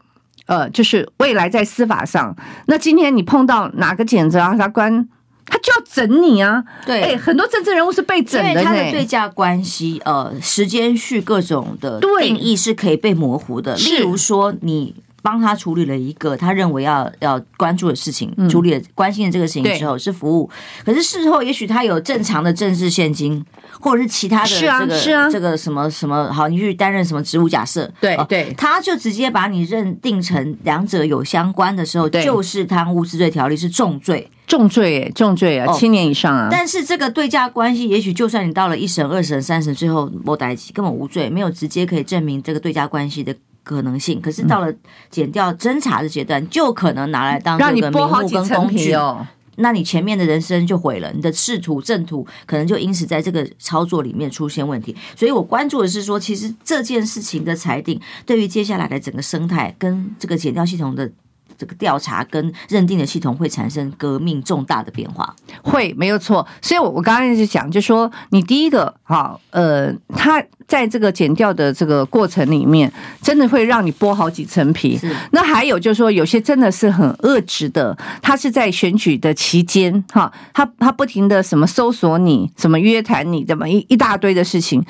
[0.45, 2.33] 呃就是未来在司法上，
[2.67, 5.09] 那今天你碰到哪个检察官？
[5.45, 6.63] 他就要整你啊！
[6.85, 13.75] 对，哎，很多政治人物是被整的，因为他的对价关系，呃，时间序各种的定义是可以被模糊的。
[13.75, 20.47] 例如说，你帮他处理了一个他认为要要关注的事情，处理了关心的这个事情之后是服务，
[20.85, 23.43] 可是事后也许他有正常的政治献金，
[23.79, 27.49] 或者是其他的这个是啊这个什么什么好，你去担任什么职务？
[27.49, 34.29] 假设对对，他就直接把你认定成两者有相关的时候，就是贪污治罪条例是重罪。
[34.47, 36.49] 重罪，重罪啊，七年以上啊！
[36.51, 43.35] 但是这个对价关系，也许就算你到了一审、二审、三审，最后没逮起，根本无罪，没有直接可以证明这个对价关系的
[43.65, 44.21] 可能性。
[44.21, 44.73] 可是到了
[45.09, 49.27] 剪掉侦查的阶段，就可能拿来当这个名目跟工具哦。
[49.57, 54.95] 那你前面的人生就毁了，你的仕途正途可能就因此在这个操作里面出现问题。
[55.15, 61.11] 所以我关注的是说，其实这件事情的裁定，对于接下来的整个生态跟这个剪掉系统的。
[61.57, 66.45] 这个调查跟认定的系统会产生革命重大的变化，会没有错。
[66.61, 72.91] 所以，我我刚刚一直讲，就说你第一个哈，呃，他在这个减掉的这个过程里面，
[73.21, 74.99] 真的会让你剥好几层皮。
[75.31, 84.83] 那还有就是说，有些真的是很恶质的，他是在选举的期间哈，他他不停的什么搜索你，什么约谈你，怎么一一大堆的事情。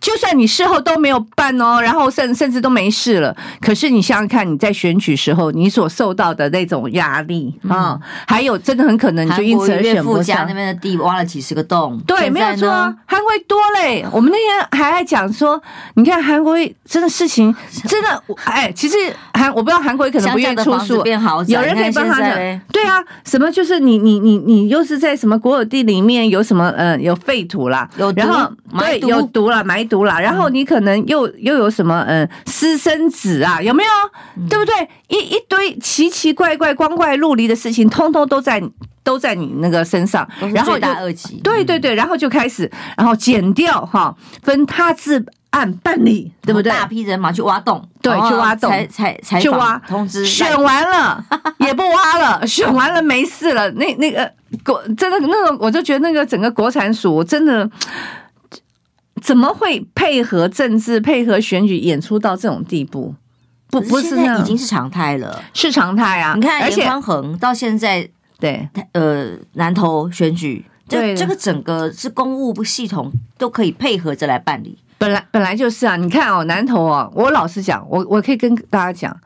[0.00, 10.46] 就算你事后都没有办哦，然后甚甚至都没事了，可是你想想看，你在选举时候你所受到的那种压力啊，嗯、还有真的很可能你就因此而选不上。
[10.46, 14.04] 那边的地挖了几十个洞，对，没有错啊，韩国多嘞。
[14.12, 15.60] 我们那天还还讲说，
[15.94, 17.54] 你看韩国真的事情
[17.88, 18.96] 真的，哎，其实
[19.32, 21.02] 韩我不知道韩国可能不愿意出书，
[21.46, 22.60] 有人可以帮他的。
[22.70, 29.85] 对啊，什么就是你你你你又是在什么国有地里面有什么呃有废土啦，有毒然后对有毒了埋。
[29.86, 33.90] 毒了，然后你可能又又有什么嗯私生子啊，有没有？
[34.36, 34.88] 嗯、对不对？
[35.08, 38.62] 一一堆奇奇怪怪、光怪陆离的事情，通通都在
[39.02, 41.36] 都在你那个身上，然后大二级。
[41.44, 46.72] 对对对，然后就开始，然后剪掉哈，分他自案办理，对不对？
[46.72, 51.24] 大批人马去挖洞，对，去挖洞，才才才去挖通知，选完了
[51.58, 53.70] 也不挖了， 选完了没事了。
[53.72, 54.30] 那那个
[54.64, 57.70] 国真的那个，我就觉得那个整个国产署真的。
[59.20, 63.14] 怎么会配合政治、配合选举演出到这种地步？
[63.68, 66.34] 不，不是，那已经是常态了，是常态啊！
[66.36, 74.78] 你看，而且宽恒到现在，对，呃，南投选举，对，这个整个是公务部系统都可以配合着来办理。
[74.98, 75.96] 本来本来就是啊！
[75.96, 79.20] 你看哦，南投哦，我老实讲，我我可以跟大家讲，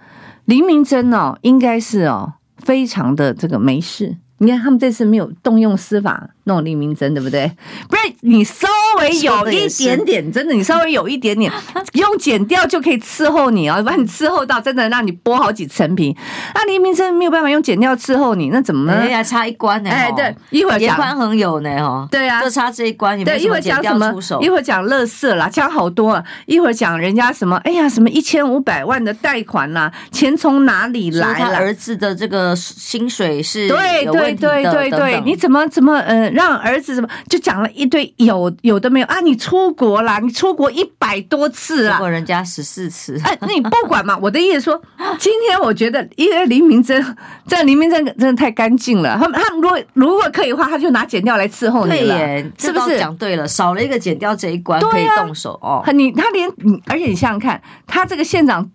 [0.46, 4.16] 林明珍哦，应该是哦，非常的这个没事。
[4.40, 6.30] 你看他们这次没有动用司法。
[6.44, 7.48] 弄黎明溱对不对？
[7.88, 8.66] 不是你稍
[8.98, 11.52] 微有一点点，真的，你稍微有一点点
[11.94, 16.16] 用剪掉就可以伺候你啊，把你伺候到真的让你剥好几层皮。
[16.56, 18.98] 那黎明溱没有办法用剪掉伺候你，那怎么呢？
[18.98, 19.90] 哎呀，差一关呢？
[19.90, 23.22] 哎，对，一会儿讲严宽恒有呢，哈，对啊，就差这一关。
[23.22, 24.12] 对，一会儿讲什么？
[24.40, 26.24] 一会儿讲乐色啦，讲好多啊。
[26.46, 27.56] 一会儿讲人家什么？
[27.58, 31.34] 哎呀，什么一千五百万的贷款啦，钱从哪里来？
[31.34, 36.30] 他儿子的这个薪水是对对对对对，你怎么怎么呃？
[36.30, 39.20] 让儿子怎么就讲了一堆有有的没有啊？
[39.20, 43.20] 你出国啦，你出国一百多次啊，出国人家十四次。
[43.24, 44.16] 哎，那你不管嘛？
[44.20, 44.80] 我的意思说，
[45.18, 47.16] 今天我觉得，因为林明真
[47.46, 49.18] 这林明真真的太干净了。
[49.20, 52.98] 他们他们如果如果可以的话，他就拿剪掉来伺候你了，是不是？
[52.98, 55.82] 讲对了，少了一个剪掉这一关可以动手哦。
[55.92, 58.70] 你他连你，而且你想想看，他这个县长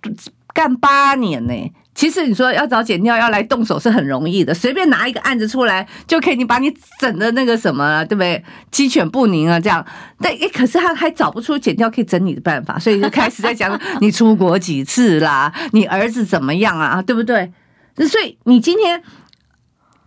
[0.53, 1.53] 干八年呢。
[1.95, 8.43] 其实你说要找检调要来动手是很容易的，随便拿一个案子出来就可以，你把你整的那个什么，对不对？
[8.69, 9.83] 鸡犬不宁啊，这样。
[10.19, 17.53] 但诶，可是他还找不出检调可以整你的办法，所以就开始在讲你出国几次啦，你儿子怎么样啊，对不对？
[18.09, 19.01] 所以你今天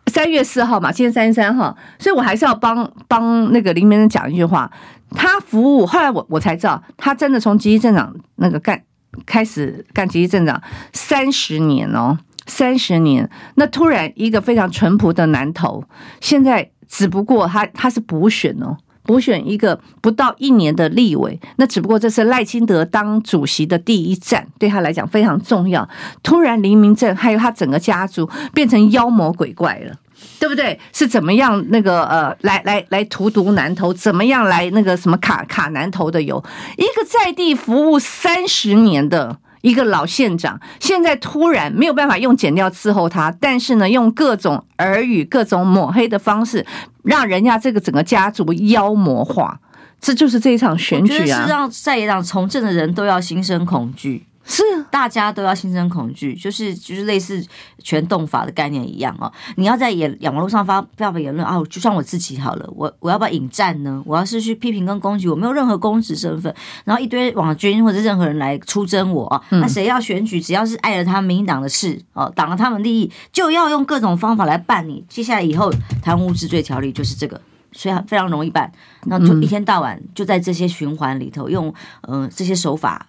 [0.08, 4.70] 三月四号嘛，今天三月三号，所以我还是要帮帮那个林明讲一句话，
[5.16, 8.82] 他服务后来我我才知道，他真的从集集镇长那个干。
[9.26, 13.28] 开始干集集镇长三十年哦，三十年。
[13.54, 15.84] 那突然一个非常淳朴的男头，
[16.20, 21.40] 现在只不过他他是补选哦，补选一个不到一年的立委。
[21.56, 25.88] 那只不过这是赖清德当主席的第一站，对他来讲非常重要。
[26.22, 29.94] 突然黎明镇还有他整个家族变成妖魔鬼怪了。
[30.38, 30.78] 对不对？
[30.92, 33.92] 是怎么样那个呃，来来来荼毒南投？
[33.92, 36.42] 怎么样来那个什么卡卡南投的油？
[36.76, 46.64] 一个在地服务三十年的一个老县长，现在突然没有办法用剪掉伺候他，但是呢，用各种耳语、各种抹黑的方式，
[47.02, 49.60] 让人家这个整个家族妖魔化。
[50.00, 51.42] 这就是这一场选举啊！
[51.42, 54.24] 是让在野党从政的人都要心生恐惧。
[54.50, 57.46] 是，大家都要心生恐惧，就是就是类似
[57.84, 59.30] 全动法的概念一样哦。
[59.56, 64.02] 你要在演网络上发发表言论啊，就像我自己好了，我我要不要引战呢？
[64.06, 66.52] 我要是去批评跟攻击，我没有任何公职身份，
[66.86, 75.04] 然后一堆网军或者任何人来出征我啊，那谁要选举，只要是碍了他们民党的事哦，挡了他们利益，就要用各种方法来办你。
[75.10, 75.70] 接下来以后
[76.02, 77.38] 贪污治罪条例就是这个，
[77.72, 78.72] 所以非常容易办，
[79.04, 81.68] 那就一天到晚就在这些循环里头用
[82.08, 83.08] 嗯、呃、这些手法。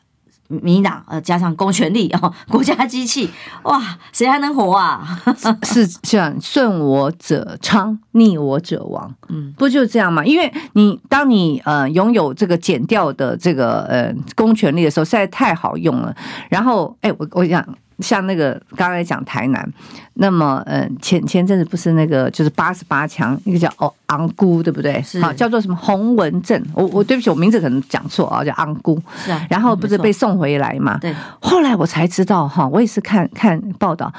[0.50, 3.30] 民进党呃，加上公权力 哦，国家机器
[3.64, 3.82] 哇，
[4.12, 5.22] 谁还能活啊？
[5.64, 9.14] 是这样，顺我者昌，逆我者亡。
[9.30, 10.26] 嗯，不就这样吗？
[10.26, 16.16] 因为你当你呃拥有这个减掉的这个呃公权力的时候，实在太好用了。
[16.50, 17.64] 然后，哎，我我讲
[18.02, 19.74] 像那个刚才讲台南，
[20.16, 25.02] 那么嗯，前前阵子不是那个就是八十八强，一个叫哦昂姑，对不对？
[25.02, 29.02] 是好，叫做什么洪文正，我我对不起，我名字可能讲错啊，叫昂姑。
[29.24, 30.98] 是啊，然后不是被送回来嘛？
[31.00, 31.14] 对。
[31.40, 34.14] 后来我才知道哈，我也是看看报道，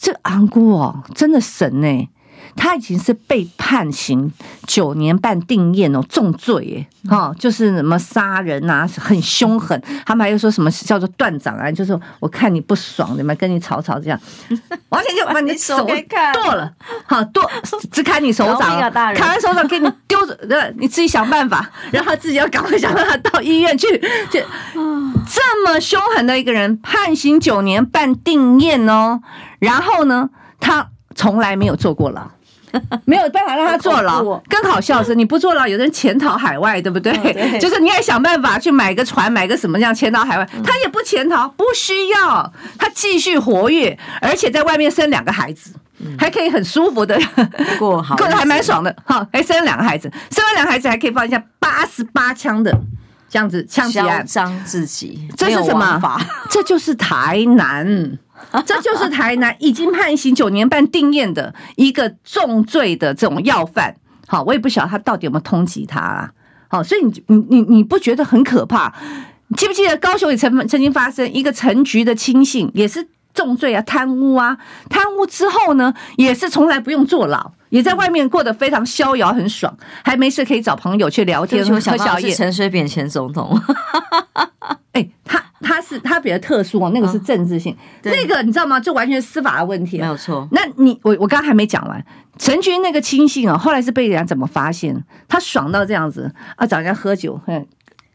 [0.00, 2.08] 这昂姑哦，真的神呢。
[2.56, 4.32] 他已经是被判刑
[4.66, 9.80] 九年半定谳哦，重罪耶，哈，就是什么杀人啊，很凶狠。
[10.04, 14.18] 他们还又说什么叫做断掌啊，就是我看你不爽，你们跟你吵吵这样，
[14.88, 16.72] 完全就把你手剁了，
[17.04, 17.48] 好剁，
[17.92, 23.86] 只砍你手掌，砍完手掌给你丢着，你自己想办法，然后自己要赶快想办法到医院去。
[24.30, 24.40] 就
[25.28, 29.20] 这么凶狠的一个人，判刑九年半定谳哦，
[29.58, 32.30] 然后呢，他从来没有坐过牢。
[33.04, 37.12] 没有办法让他坐牢， 更好笑的是，你不坐牢，有人潜逃海外，对不对？
[37.18, 45.72] 对， 就是你也想办法去买个船，买个什么这样潜逃海外，他也不潜逃，不需要，他继续活跃，而且在外面生两个孩子，
[46.18, 47.18] 还可以很舒服的
[47.78, 48.94] 过，过得还蛮爽的。
[49.04, 52.70] 哈，还生了两个孩子，生完两个孩子还可以放一下八十八枪的
[53.28, 56.20] 这样子枪击案，嚣张自己，这是什么？
[56.50, 58.18] 这就是台南。
[58.66, 63.94] 这就是台南已经判刑九年半定谳的一个重罪的这种要犯，
[64.26, 66.32] 好，我也不晓得他到底有没有通缉他啦，
[66.68, 68.92] 好，所以你你你你不觉得很可怕？
[69.48, 74.56] 你记不记得高雄也曾曾经发生一个陈局的亲信也是重罪啊，贪污啊，
[74.88, 82.34] 贪污之后呢，也是从来不用坐牢，也在外面过得非常逍遥，很爽，还没事可以找朋友去聊天喝宵夜。
[82.34, 83.60] 陈水扁前总统，
[85.96, 88.78] 是他比较特殊哦，那个是政治性，那个你知道吗？
[88.78, 90.46] 就完全司法的问题，没有错。
[90.52, 92.04] 那你我我刚刚还没讲完，
[92.38, 95.04] 陈军那个亲信啊，后来是被人家怎么发现？
[95.26, 97.40] 他爽到这样子啊，找人家喝酒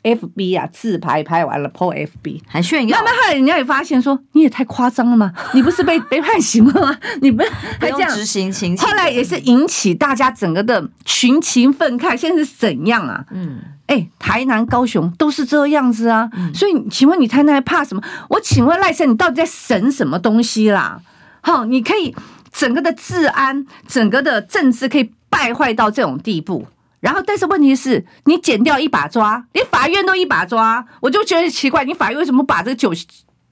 [0.04, 2.98] ，FB 啊，自拍拍完了 po FB 还炫耀。
[2.98, 5.32] 慢慢后来人家也发现说，你也太夸张了吗？
[5.54, 6.98] 你不是被 被判刑了吗？
[7.22, 7.44] 你不
[7.80, 8.76] 还这样执行情？
[8.78, 12.16] 后来也是引起大家整个的群情愤慨。
[12.16, 13.26] 现在是怎样啊？
[13.32, 13.60] 嗯。
[13.88, 18.02] 哎、欸，台南、高雄都是这样子啊，嗯、所以请问你台南还怕什么？
[18.30, 21.02] 我请问赖神，你到底在神什么东西啦？
[21.42, 22.16] 好，你可以
[22.54, 26.66] 整个的治安、整个的政治可以败坏到这种地步，
[27.02, 32.94] 然后但是问题是，你检掉一把抓，连法院都一把抓，我就觉得奇怪，你法院为什么把这个九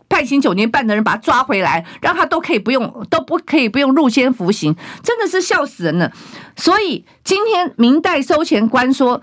[0.08, 6.10] 判刑九年半的人把他抓回来，让他都可以不用，都不可以不用入监服刑，真的是笑死人了。
[6.56, 9.22] 所以今天明代收钱官说。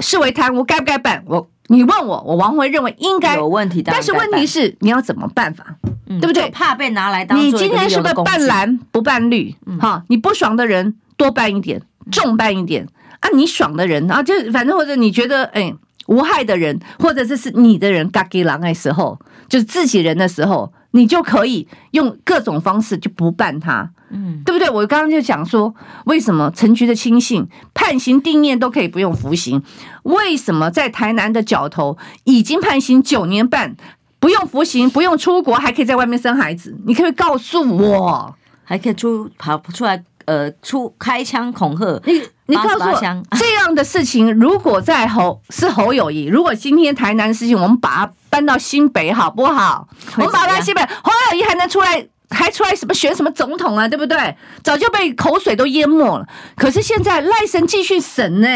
[0.00, 1.22] 视为贪污该不该办？
[1.24, 5.64] 我你问我，我王辉认为应该有问题，但是问题是你要怎么办法，
[6.08, 6.50] 嗯、对不对？
[6.50, 9.54] 怕被拿来当你今天是不是办蓝不办绿？
[9.80, 12.88] 哈、嗯，你不爽的人多办一点，重办一点
[13.24, 13.30] 啊！
[13.34, 15.74] 你爽的人啊，就反正或者你觉得哎
[16.08, 23.90] 无害的人，或者这是你的人，嘎给狼的时候，就是自己人的时候，你就可以用各种方式就不办他。
[24.10, 24.68] 嗯，对不对？
[24.68, 29.62] 我刚刚就讲说，为什么陈局的亲信判刑定谳都可以不用服刑？
[30.02, 33.74] 为什么在台南的角头已经判刑九年半，
[34.20, 36.76] 不用服刑，不用出国，还可以在外面生孩子？
[36.86, 40.04] 你可以告诉我，还可以出跑出来？
[40.26, 42.00] 呃，出开枪恐吓
[42.46, 42.56] 你？
[42.56, 43.00] 告诉我，
[43.38, 49.88] 这样的事情如果在侯是侯友宜，如果今天台南的事情我们把它搬到新北好不好？
[50.16, 52.06] 我们把它搬新北侯友宜还能出来？
[52.30, 54.36] 还出来什么选什么总统啊，对不对？
[54.62, 56.26] 早就被口水都淹没了。
[56.56, 58.48] 可是现在赖神继续审呢，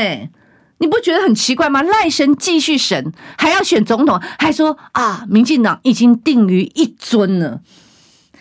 [0.78, 1.80] 你不觉得很奇怪吗？
[1.82, 7.60] 赖神继续审，还要选总统，还说啊，民进党已经定于一尊了。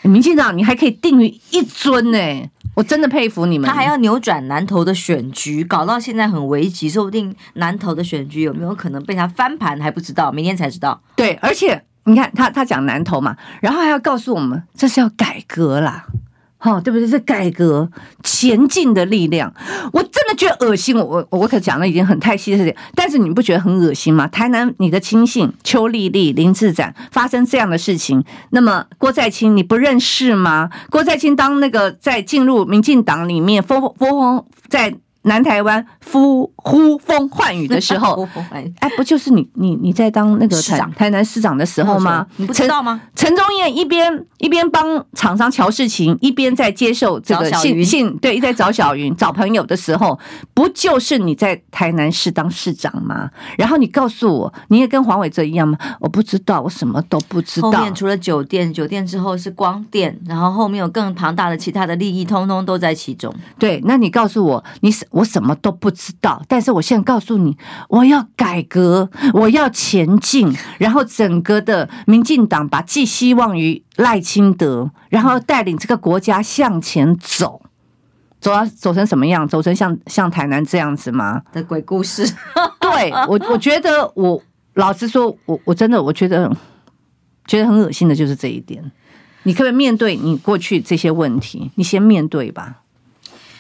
[0.01, 2.17] 民进党你还可以定于一尊呢，
[2.77, 3.67] 我真的佩服你们。
[3.67, 11.01] 他还要扭转南投的选局，搞到现在很危急，说不定南投的选局有没有可能被他翻盘还不知道，明天才知道。
[11.15, 11.81] 对，而且。
[12.09, 16.05] 你看他，他讲南投嘛，然后还要告诉我们，这是要改革啦，
[16.57, 17.05] 好，对不对？
[17.05, 17.91] 这改革
[18.23, 19.53] 前进的力量。
[19.91, 24.27] 我那觉得恶心，我我我可讲了已经很太细了，但是你不觉得很恶心吗？
[24.27, 30.69] 台南你的亲信邱丽丽、林志展发生这样的事情，那么郭在清你不认识吗？
[30.89, 34.95] 郭在清当那个在进入民进党里面，风风风在。
[35.27, 42.25] 南台湾呼呼风唤雨的时候，哎，不就是你你你在当那个台台南市长的时候吗？
[42.37, 43.01] 你不知道吗？
[43.15, 50.17] 陈忠燕一边一边帮厂商乔事情，一边在接受这个信信，对，一在找小云找朋友的时候，
[50.53, 53.29] 不就是你在台南市当市长吗？
[53.57, 55.77] 然后你告诉我，你也跟黄伟哲一样吗？
[55.99, 57.71] 我不知道，我什么都不知道。
[57.71, 63.33] 后面除了酒店，酒店之后是光电，然后后面有更庞大的其他的利益，通通都在其中。
[63.59, 65.05] 对，那你告诉我，你是。
[65.17, 67.55] 我什么都不知道，但但是我现在告诉你，
[67.87, 77.61] 我要改革，我要前进，然后整个的民进党把寄希望于赖清德，然后带领这个国家向前走，
[78.41, 79.47] 走啊走成什么样？
[79.47, 81.43] 走成像像台南这样子吗？
[81.53, 82.25] 的鬼故事？
[82.79, 84.41] 对我，我觉得我
[84.73, 86.51] 老实说，我我真的我觉得
[87.45, 88.91] 觉得很恶心的就是这一点。
[89.43, 91.69] 你可不可以面对你过去这些问题？
[91.75, 92.81] 你先面对吧。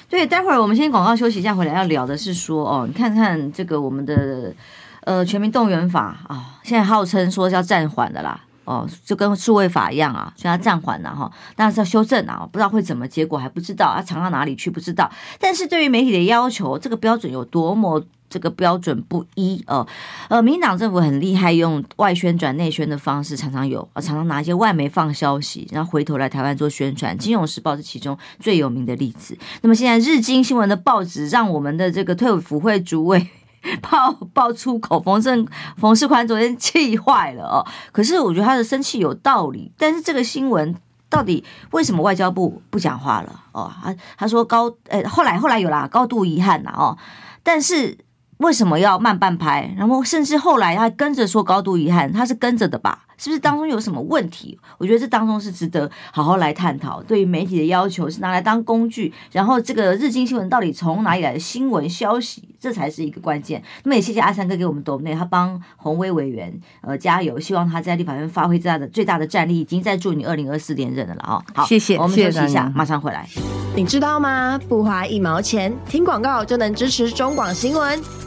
[0.09, 4.53] 对，待会儿我们先广告休息一下，回来要聊的是说哦，你看看这个我们的
[5.01, 15.11] 呃全民动员法啊、哦，现在号称说是要暂缓的啦，哦，就跟数位法一样啊，虽然暂缓了哈，但是要修正啊，不知道会怎么，结果还不知道，啊藏到哪里去不知道。
[15.39, 18.03] 但是对于媒体的要求，这个标准有多么？
[18.29, 19.87] 这个标准不一哦，
[20.29, 27.15] 呃，民进党政府很厉害，用外宣转内宣的方式，常常有，常常拿一些外媒放消息，然后回头来台湾做宣传。
[27.17, 29.37] 《金融时报》是其中最有名的例子。
[29.61, 33.29] 那么现在日经新闻的报纸让我们的这个退伍会会主委
[33.81, 35.47] 爆爆粗口，冯胜
[35.77, 37.65] 冯世宽昨天气坏了哦。
[37.93, 40.75] 可是我觉得他的生气有道理，但是这个新闻
[41.09, 43.39] 到底为什么外交部不讲话了？
[43.53, 46.97] 哦，他他说高，呃，后来后来有啦，高度遗憾呐哦，
[47.41, 47.97] 但是。
[48.37, 49.73] 为什么要慢半拍？
[49.77, 53.03] 然后甚至后来他跟着说高度遗憾，他是跟着的吧？
[53.17, 54.59] 是不是当中有什么问题？
[54.77, 57.01] 我觉得这当中是值得好好来探讨。
[57.01, 63.63] 对于媒体的要求是拿来当工具，然后这个日经新闻到底从哪里来的新闻消息，这才是一个关键。
[63.83, 71.43] 那么也谢谢阿三哥给我们抖内，他帮鸿薇委员呃加油，希望他在立法院发挥最大的最大的战力，已经在祝你二零二四连任了啊！
[71.55, 73.27] 好，谢谢，我们休息一下，马上回来。
[73.75, 74.59] 你知道吗？
[74.69, 78.26] 不花一毛钱，听广告就能支持中广新闻。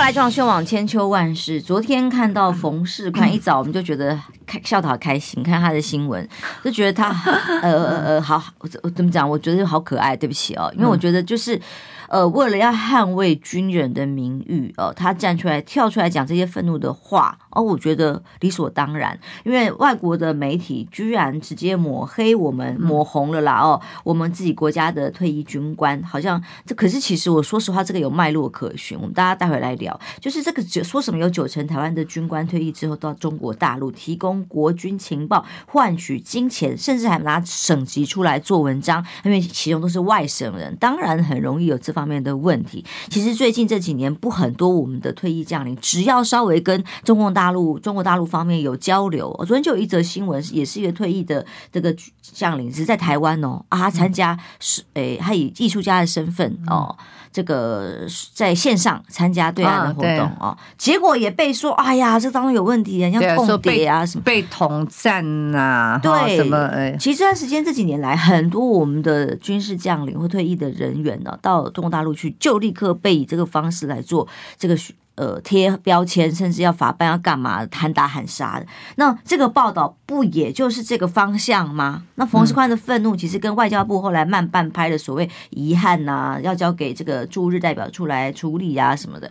[0.00, 1.60] 来，撞宣网千秋万世。
[1.60, 6.28] 昨天看到冯世宽一早，我们就觉得开笑得好开心，看他的新闻
[6.64, 7.08] 就觉得他
[7.62, 8.42] 呃呃呃好，
[8.82, 9.28] 我怎么讲？
[9.28, 10.16] 我觉得好可爱。
[10.16, 11.60] 对不起哦，因为我觉得就是。
[12.08, 19.18] 呃，为了要捍卫军人的名誉，哦，他站出来跳出来讲这些愤怒的话，哦，我觉得理所当然。
[19.44, 28.98] 因为外国的媒体居然直接抹黑我们，抹红了啦，哦，我们自己国家的退役军官，好像这可是其实我说实话，这个有脉络可循。
[28.98, 42.02] 我们大家待会来聊，就是这个说什么有九成台湾的军官退役之后到中国大陆提供国军情报，换取金钱，甚至还拿省级出来做文章，因为其中都是外省人，当然很容易有这方。
[42.02, 56.96] 方面的问题，其实最近这几年不很多，我们的退役将领只要稍微跟中共大陆、中国大陆方面有交流，我昨天就有一则新闻，也是一个退役的这个将领是在台湾哦，啊，他参加是诶，他以艺术家的身份哦。
[57.34, 58.00] 这个
[58.34, 65.24] 在线上参加对岸的活动哦，啊、结果也被说，哎呀，这当中有问题，人家共谍啊什么被统战
[65.54, 66.58] 啊，对什么？
[66.66, 74.28] 哎，其实这段时间这几年来，很多我们的军事将领或退役的人员呢，到中国大陆去，就立刻被以这个方式来做
[74.58, 74.76] 这个。
[75.14, 78.66] 呃，贴标签，甚至要法办，要干嘛，喊打喊杀的。
[78.96, 82.04] 那这个报道不也就是这个方向吗？
[82.14, 89.30] 那冯世宽的愤怒，其实跟外交部后来慢半拍的所谓遗憾呐、要交给这个驻日代表出来处理啊什么的，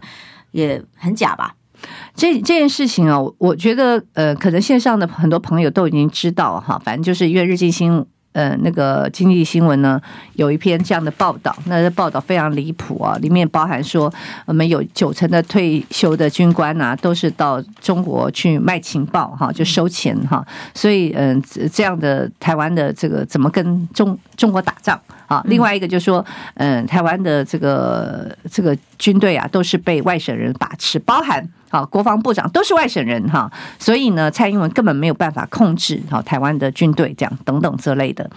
[0.51, 1.55] 也很假吧？
[2.13, 8.05] 这这件事情啊，我觉得呃，可能线上的很多朋友都已经知道哈，反正就是因为日进新。
[8.33, 10.01] 呃，那个经济新闻呢，
[10.33, 14.11] 有一篇这样的报道，那个报道非常离谱啊，里面包含说
[14.45, 21.41] 我们有九成的退休的军官呐、啊，都是到中国去卖情报哈，就收钱哈，所以嗯，
[21.73, 25.43] 这样的台湾的这个怎么跟中中国打仗啊？
[25.47, 26.25] 另外一个就是说，
[26.55, 31.45] 嗯，台湾的这个这个军队啊，都是被外省人把持，包含。
[31.71, 33.49] 好，国防部长都是外省人哈，
[33.79, 38.29] 所以呢，蔡英文根本没有办法控制好台湾的军队，这样等等之类的。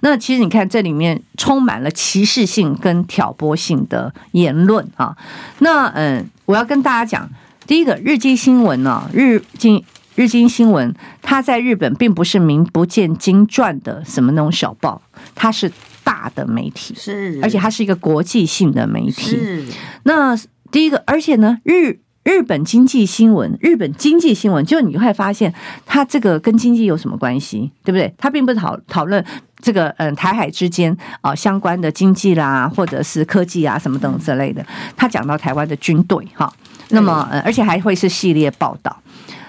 [0.00, 5.16] 那其实你看，这里面充满了歧视性跟挑拨性的言论啊。
[5.60, 7.26] 那嗯，我要跟大家讲，
[7.66, 9.82] 第一个，日经新闻呢，日经
[10.14, 15.00] 日经新闻，它在日本并不是名不见经传的什么那种小报，
[15.34, 15.72] 它是
[16.04, 19.34] 大的媒体，是，而且它是一个国际性的媒体。
[19.34, 19.64] 是，
[20.02, 20.36] 那
[20.70, 22.01] 第一个，而且呢，日。
[22.24, 25.52] 日本经济新闻，日本经济新闻，就你会发现，
[25.84, 28.12] 它这个跟经济有什么关系，对不对？
[28.16, 29.24] 它并不是讨讨论
[29.60, 34.64] 这个嗯台海之间啊相关的经济啦，或者是科技啊什么等之类的。
[34.96, 36.52] 他讲到台湾的军队哈，
[36.90, 38.96] 那么呃，而且还会是系列报道。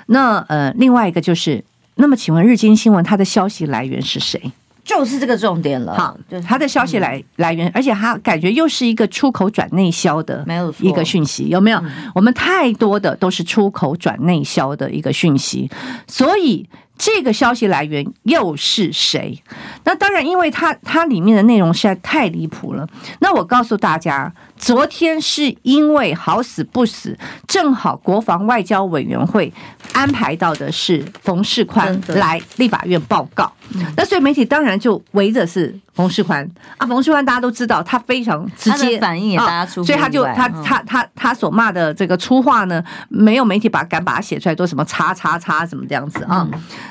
[0.08, 1.64] 那呃，另外一个就是，
[1.96, 4.52] 那么请问日经新闻它的消息来源是谁？
[4.84, 5.96] 就是这个重点了。
[5.96, 11.82] 好，就是它的消息来来源，而且他感觉又是一个出口转内销的，没有一个讯息，有没有？
[12.14, 15.70] 我们太多的都是出口转内销的一个讯息，
[16.08, 16.68] 所以。
[17.06, 19.44] 这个消息来源又是谁？
[19.84, 22.88] 那当然，因为它它里面的内容实在太离谱了。
[23.20, 29.52] 那我告诉大家，昨天是因为好死不死，正好国防外交委员会
[29.92, 33.52] 安排到的是冯世宽来立法院报告，
[33.98, 36.86] 那所以媒体当然就围着是冯世宽啊。
[36.86, 46.48] 冯世宽大家都知道，他非常直接反应也大家出，所以他就他他他他所骂的这个粗话呢，没有媒体把敢把它写出来，都什么叉叉叉什么这样子啊。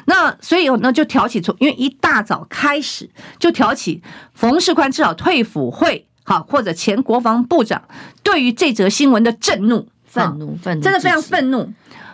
[0.07, 4.03] 那所以那就挑起从，因为一大早开始就挑起
[4.35, 7.83] 冯世宽至少退辅会好，或者前国防部长
[8.23, 11.73] 对于这则新闻的震怒、愤怒、愤怒，真的非常愤怒。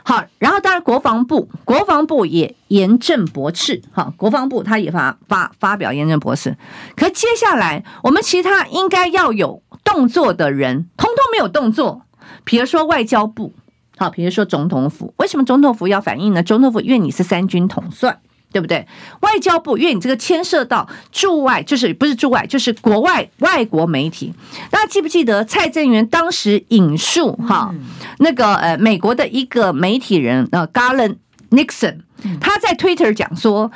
[0.08, 6.56] 好，然后当然国防部国防部也严正驳斥，哈，国防部他也发发发表严正驳斥。
[6.96, 12.06] 可接下来我们其他应该要有动作的人，通通没有动作，
[12.42, 13.52] 比如说外交部。
[13.98, 16.42] 好，比如说总统府，为什么总统府要反应呢？
[16.42, 18.18] 总统府因为你是三军统帅，
[18.50, 18.86] 对不对？
[19.20, 24.32] 外交部因为你这个牵涉到驻外，就是不是驻外，就是国外外国媒体。
[24.70, 27.74] 大家记不记得蔡正元当时引述哈
[28.18, 31.16] 那个呃美国的一个媒体人呃 Garland
[31.50, 31.98] Nixon，
[32.40, 33.70] 他在 Twitter 讲说，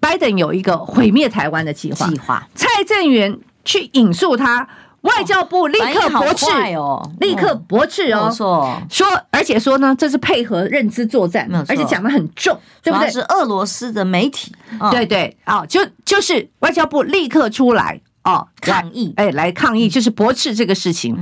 [0.00, 2.08] 拜登有一个毁灭台湾的计划。
[2.08, 4.68] 计划，蔡正元去引述他。
[5.04, 6.46] 外交部立刻驳斥
[6.76, 8.30] 哦，立刻驳斥哦，
[8.88, 13.10] 说而且说呢，这是配合认知作战，而且讲得很重，对不对？
[13.10, 14.50] 是俄罗斯的媒体，
[14.90, 21.14] 对对啊，就就是外交部立刻出来哦抗议，哎，来抗议，就是驳斥这个事情。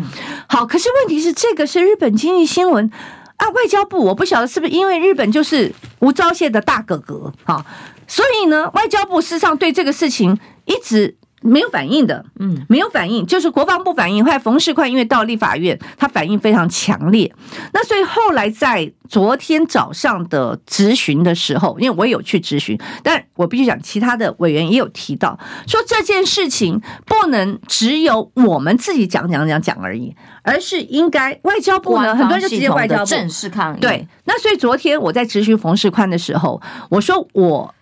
[0.48, 2.88] 好，可是问题是，这个是日本经济新闻
[3.36, 7.66] 啊，外交部我不晓得是不是因为日本就是无招谢的大哥哥啊，
[8.06, 11.16] 所以呢，外交部事实上对这个事情一直。
[11.42, 14.24] 没有反应的，嗯，没有反应，就是国防部反应。
[14.24, 17.32] 后来冯世宽因为到立法院，他反应非常强烈。
[17.72, 33.80] 那所以后来在昨天早上的质询的时候，因为我有去质询，但我必须讲，其他的委员也有提到，说这件事情不能只有我们自己讲讲讲讲而已，而是应该外交部呢，很多人就直接外交部正式抗议。
[33.80, 37.74] 对，那所以昨天我在质询冯世宽的时候，我说我。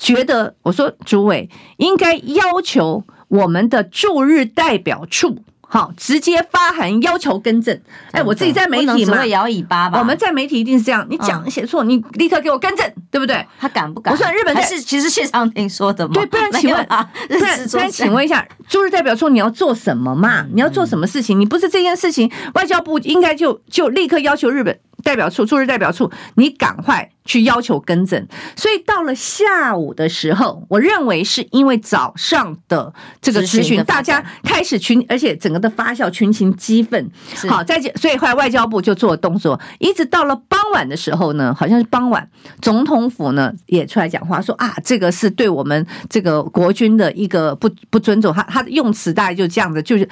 [0.00, 7.78] 觉得我说，主委应该要求我们的驻日代表处，好，直接发函要求更正。
[8.12, 9.98] 哎，我自己在媒体嘛，摇尾巴吧。
[9.98, 13.46] 我们在媒体一定是这样，你讲写错，你立刻给我更正，对不对？
[13.58, 14.12] 他敢不敢？
[14.12, 16.14] 我说日本还是其实谢长廷说的吗？
[16.14, 20.46] 对，不然请问啊， 不然不然请问一下，驻日代表处你要做什么嘛？
[20.54, 21.38] 你要做什么事情？
[21.38, 24.80] 你不是这件事情，外交部应该就就立刻要求日本。
[25.02, 28.26] 代表处驻日代表处，你赶快去要求更正。
[28.56, 37.10] 所以到了下午的时候，我认为是因为早上的这个咨询，大家开始群，而且整个的发酵，群情激愤。
[37.48, 42.28] 好，再所以后来外交部就做了动作，一直到了傍晚的时候呢，好像是傍晚，
[42.60, 48.32] 总统府呢也出来讲话说啊，这个是对我们这个国军的一个不不尊重。
[48.32, 50.08] 他他的用词大概就这样子，就是。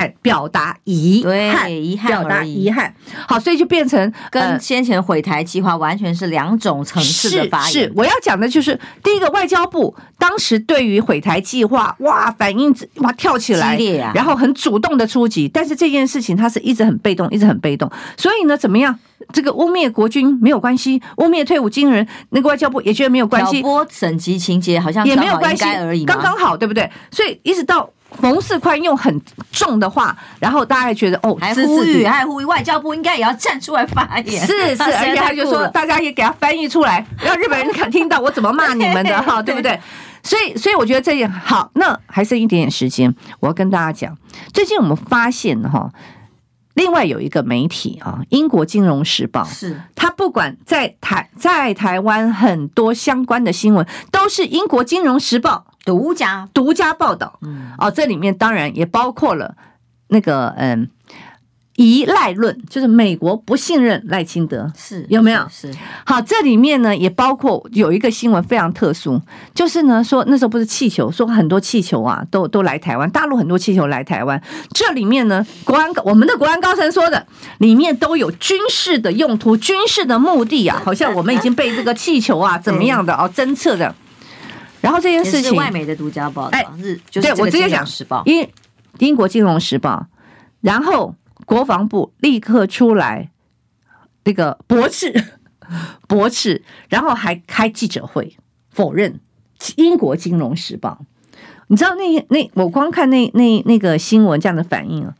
[0.00, 2.94] 感表达遗憾，遗憾，表达遗憾。
[3.28, 7.72] 好，所以就变成跟先前毁台计划完全是两种层次的发言。
[7.72, 15.46] 是，是我要讲的就是第一个，外交部当时对于毁台计划，哇，反应哇跳起来，激烈啊，然后很主动的出击。
[15.46, 17.90] 但是这件事情它是一直很被动，一直很被动。
[18.16, 18.98] 所以呢，怎么样？
[19.34, 23.60] 这个污蔑国军没有关系，污蔑退伍军人，那个外交部也觉得没有关系。
[23.60, 26.90] 挑拨省级情节好像也没有关系而已，刚刚好，对不对？
[27.10, 27.90] 所以一直到。
[28.18, 29.20] 冯世宽用很
[29.52, 34.46] 重的话，然后大家觉得哦，还呼吁，还呼吁外交部应该也要站出来发言。
[34.46, 39.78] 是是， 而且他就说，大家也给他翻译出来，让日本人肯听到我怎么骂你们的哈， 对不对？
[40.22, 41.70] 所以，所以我觉得这样好。
[41.74, 44.16] 那还剩一点点时间，我要跟大家讲，
[44.52, 45.90] 最近我们发现哈，
[46.80, 49.78] 另外有一个媒体啊，英国金融时报，是。
[49.94, 55.66] 他不管在台在台湾很多相关的新闻，都是英国金融时报。
[55.84, 56.48] 独家。
[56.54, 59.54] 独家报道，嗯，哦，这里面当然也包括了
[60.08, 60.88] 那个嗯，
[61.80, 65.40] 疑赖论，就是美国不信任赖清德，是有没有？
[65.48, 65.78] 是，是。
[66.04, 69.18] 好，这里面呢也包括有一个新闻非常特殊，
[69.54, 74.42] 就是呢说那时候不是气球，说很多气球啊都都来台湾，大陆很多气球来台湾，
[74.74, 77.26] 这里面呢国安我们的国安高层说的，
[77.58, 83.94] 里面都有军事的用途、军事的目的啊，好像我们已经被这个气球啊 怎么样的哦侦测的。
[84.82, 87.86] 然后这件事情，外媒的独家报道，哎，是，对我直接讲，
[88.26, 88.46] 英
[88.98, 90.06] 英国金融时报，
[90.60, 91.14] 然后
[91.50, 93.28] 国防部立刻出来
[94.22, 95.12] 那个驳斥，
[96.06, 98.36] 驳斥，然后还开记者会
[98.68, 99.18] 否认。
[99.74, 101.04] 英国金融时报，
[101.66, 105.12] 你知道那那我光看那那那个新闻这样的反应啊，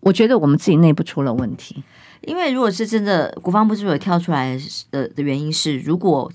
[0.00, 1.82] 我觉得我们自己内部出了问题。
[2.20, 4.60] 因为如果是真的，国防部是不是有跳出来
[4.90, 6.30] 的的原因是，如果。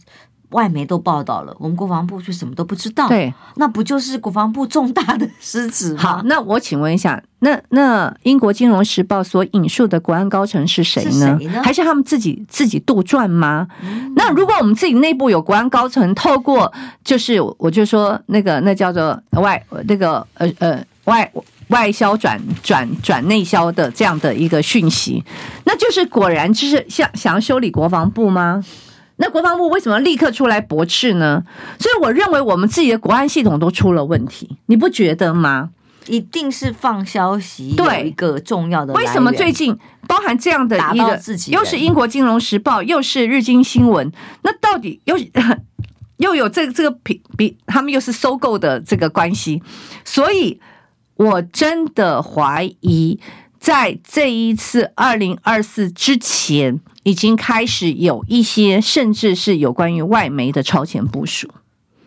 [0.49, 3.07] 外媒都报道了，我们国防部却什么都不知道。
[3.07, 5.99] 对，那不就是国防部重大的失职吗？
[5.99, 11.11] 好，那我请问一下，那那英国金融时报所引述的国安高层是谁呢？
[11.11, 11.63] 是谁呢？
[11.63, 13.67] 还是他们自己自己杜撰吗？
[13.81, 16.71] 嗯、那如果我们自己内部有国安高层透过，
[17.03, 21.31] 就是我就说那个那叫做外那个呃呃外
[21.69, 25.23] 外销转转转内销的这样的一个讯息，
[25.65, 28.63] 那就是果然就是想想要修理国防部吗？
[29.17, 31.43] 那国防部为什么立刻出来驳斥呢？
[31.79, 35.69] 所以我认为我们自己的国安系统都出了问题，你不觉得吗？
[36.07, 38.93] 一定是放消息，对一个重要的。
[38.93, 39.75] 为什么最近
[40.07, 44.11] 包含这样的一个，又是英国金融时报，又是日经新闻，
[44.43, 45.17] 那到底又
[46.17, 49.63] 又有这个这个比比他们又是收购的这个关系？
[50.03, 50.59] 所以
[51.15, 53.19] 我真的怀疑，
[53.59, 56.81] 在这一次二零二四之前。
[57.05, 61.47] 已经开始有一些，甚至是有关于外媒的超前部署，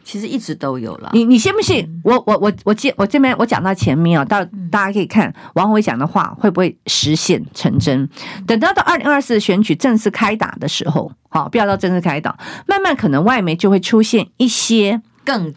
[0.04, 1.10] 其实一直都有了。
[1.12, 1.88] 你你信不信？
[2.02, 8.08] 我我我我这我这边我讲到前面啊，到大家可以看王伟讲的话会不会实现成真？
[8.44, 12.36] 等到到二零二四选举正式开打的时候，好，不要到正式开打，
[12.66, 15.54] 慢慢可能外媒就会出现一些更。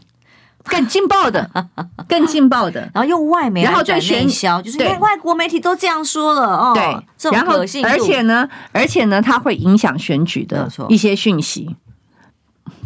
[0.65, 1.49] 更劲爆的，
[2.07, 6.73] 更劲爆的，然后用外媒，然后就宣销，就是外国媒体都这样说了哦。
[6.73, 11.75] 对，然后而且呢，而且呢，它会影响选举的一些讯息。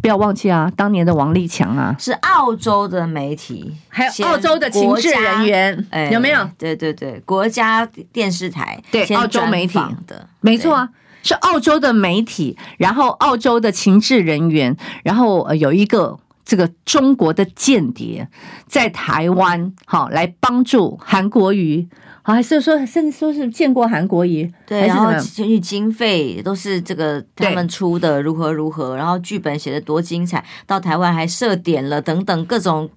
[0.02, 6.48] 不要忘记啊，当年的王立强啊，是澳洲的媒体，还有澳洲的情治人员，有没有？
[6.60, 10.90] 对对对，国家电视台对澳洲媒体的，没错啊，
[11.24, 16.20] 是澳洲的媒体，然后澳洲的情治人员，然后有一个。
[16.46, 18.30] 这个中国的间谍
[18.68, 21.88] 在台湾，好来帮助韩国瑜，
[22.22, 32.90] 好还是说甚至说是见过韩国瑜，对，然后选举经费都是这个他们出的，如何如何，然后剧本写的多精彩，到台湾还设点了等等各种。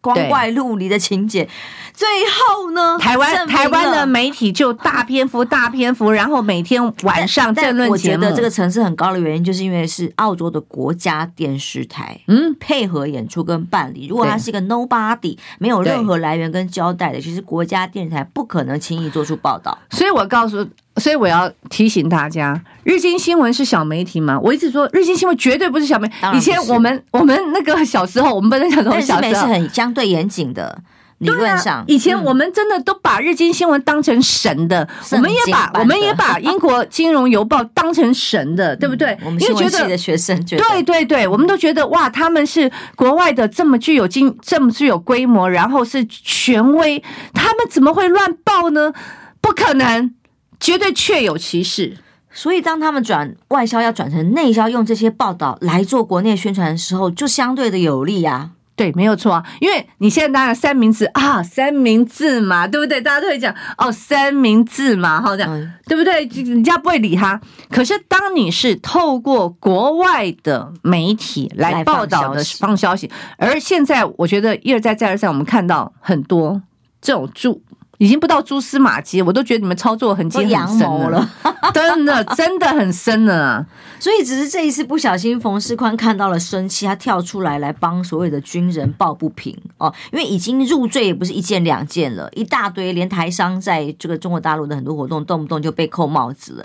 [0.00, 1.48] 光怪陆离的情节，
[1.92, 2.96] 最后呢？
[2.98, 8.24] 台湾台湾的媒体就大篇幅大篇幅，然后每天晚上政论节目。
[8.24, 14.06] 我觉得这个层次很高的原因，就是因为是澳洲的国家电视台，嗯，配合演出跟办理。
[14.06, 19.76] 如果它是一个 nobody，没有任何来源跟交代的，其实国家电视台不可能轻易做出报道。
[19.90, 20.66] 所以我告诉。
[21.00, 24.38] 所以我要提醒大家，日经新闻是小媒体吗？
[24.40, 26.14] 我一直说日经新闻绝对不是小媒体。
[26.34, 30.78] 以前我们我们那个小时候，我们不能讲说小时候是很相对严谨的
[31.18, 31.78] 理论上。
[31.78, 39.16] 啊、以前我们真的都把日经新闻当成神的，嗯、我们也把我们也把英国金融邮报当成神的，对不对？
[39.24, 48.92] 我们新闻系的学生觉得，对对对，我们都觉得哇，他们是国外的这么具有经这么具有规模，然后是权威，他们怎么会乱报呢？
[49.40, 50.14] 不可能。
[50.60, 51.96] 绝对确有其事，
[52.30, 58.50] 所以当他们转外销要转成内销，用这些报道来做国内宣传的时候，就相对的有利啊。
[58.76, 62.98] 对，没有错啊，因为你现在当然三明治啊，三明治嘛，对不对？
[62.98, 66.24] 大家都会讲哦，三明治嘛，好这样，嗯、对不对？
[66.44, 67.38] 人家不会理他。
[67.68, 76.62] 可是当你是透过国外的媒体来报道的放消息，而现在我觉得一而再再而三，我们看到很多
[77.02, 77.60] 这种注。
[78.00, 81.30] 已经不到蛛丝马迹，我都觉得你们操作很精很深了，
[81.74, 83.66] 真的真的很深了啊。
[83.98, 96.64] 所以只是这一次不小心，冯世宽看到了生气，他跳出来来帮所有的军人抱不平哦，因为已经入罪也不是一件两件了，一大堆，连台商在这个中国大陆的很多活动，动不动就被扣帽子了。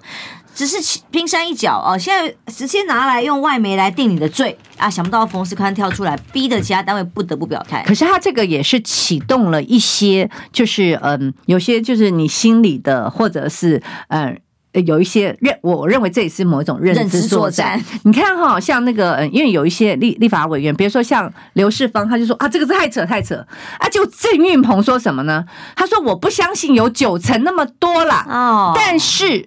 [0.55, 0.77] 只是
[1.11, 4.89] 冰山一角哦，现在直接拿来用外媒来定你的罪啊！
[4.89, 7.83] 想不到冯世宽跳出来，逼得其他单位不得不表态。
[7.85, 14.39] 可是他这个也是启动了一些，就是嗯，有些就是你心里的，或者是嗯，
[14.85, 17.83] 有一些认，我认为这也是某一种认知作战。
[18.03, 23.35] 你看哈，像那个嗯，因为有一些立立法委员，比如说像刘世芳，他就说啊，这个是太扯太扯
[23.77, 23.89] 啊！
[23.89, 25.43] 就郑运鹏说什么呢？
[25.75, 29.45] 他说我不相信有九成那么多啦，哦，但是。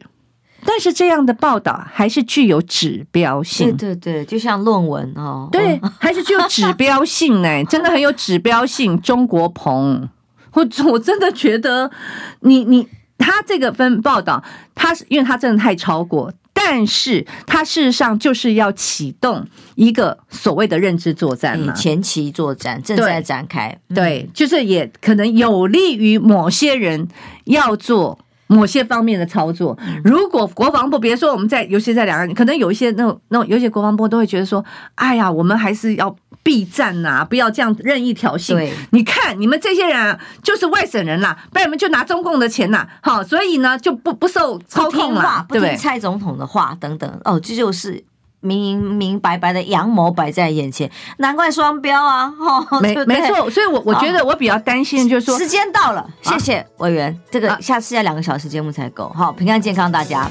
[0.64, 9.00] 但是这样的报道还是具有指标性，对对对，就像论文哦，对，还是具有指标性呢，真的很有指标性。
[9.00, 10.08] 中国鹏，
[10.52, 11.90] 我我真的觉得
[12.40, 14.42] 你你他这个分报道，
[14.74, 19.46] 他是因为他真的太超过，但是他事实上就是要启动
[19.76, 27.06] 一个所谓的认知作战嘛，前期作战正在展开，对，对，就是也可能有利于某些人
[27.44, 28.18] 要做。
[28.48, 29.78] 某些方面的操作。
[30.02, 34.64] 如果国防部，别说我们在，尤其在两岸，可能有一些那种那种，有些国防部都会觉得说，
[34.96, 38.54] 哎呀，我们还是要避战呐，不要这样任意挑衅。
[38.54, 47.20] 对，你看你们这些人啊，就是外省人啦，不然你们就拿中共的钱呐，好，所以呢就不不受操控了，不听蔡总统的话等等。
[47.24, 48.04] 哦，这就是。
[48.40, 52.32] 明明白白的阳谋摆在眼前，难怪双标啊！
[52.38, 59.08] 哦，没没错，所以我我觉得我比较担心，就是说时间到了，谢谢委员，这个下次要两个小时节目才够。
[59.14, 60.28] 好，平安健康大家。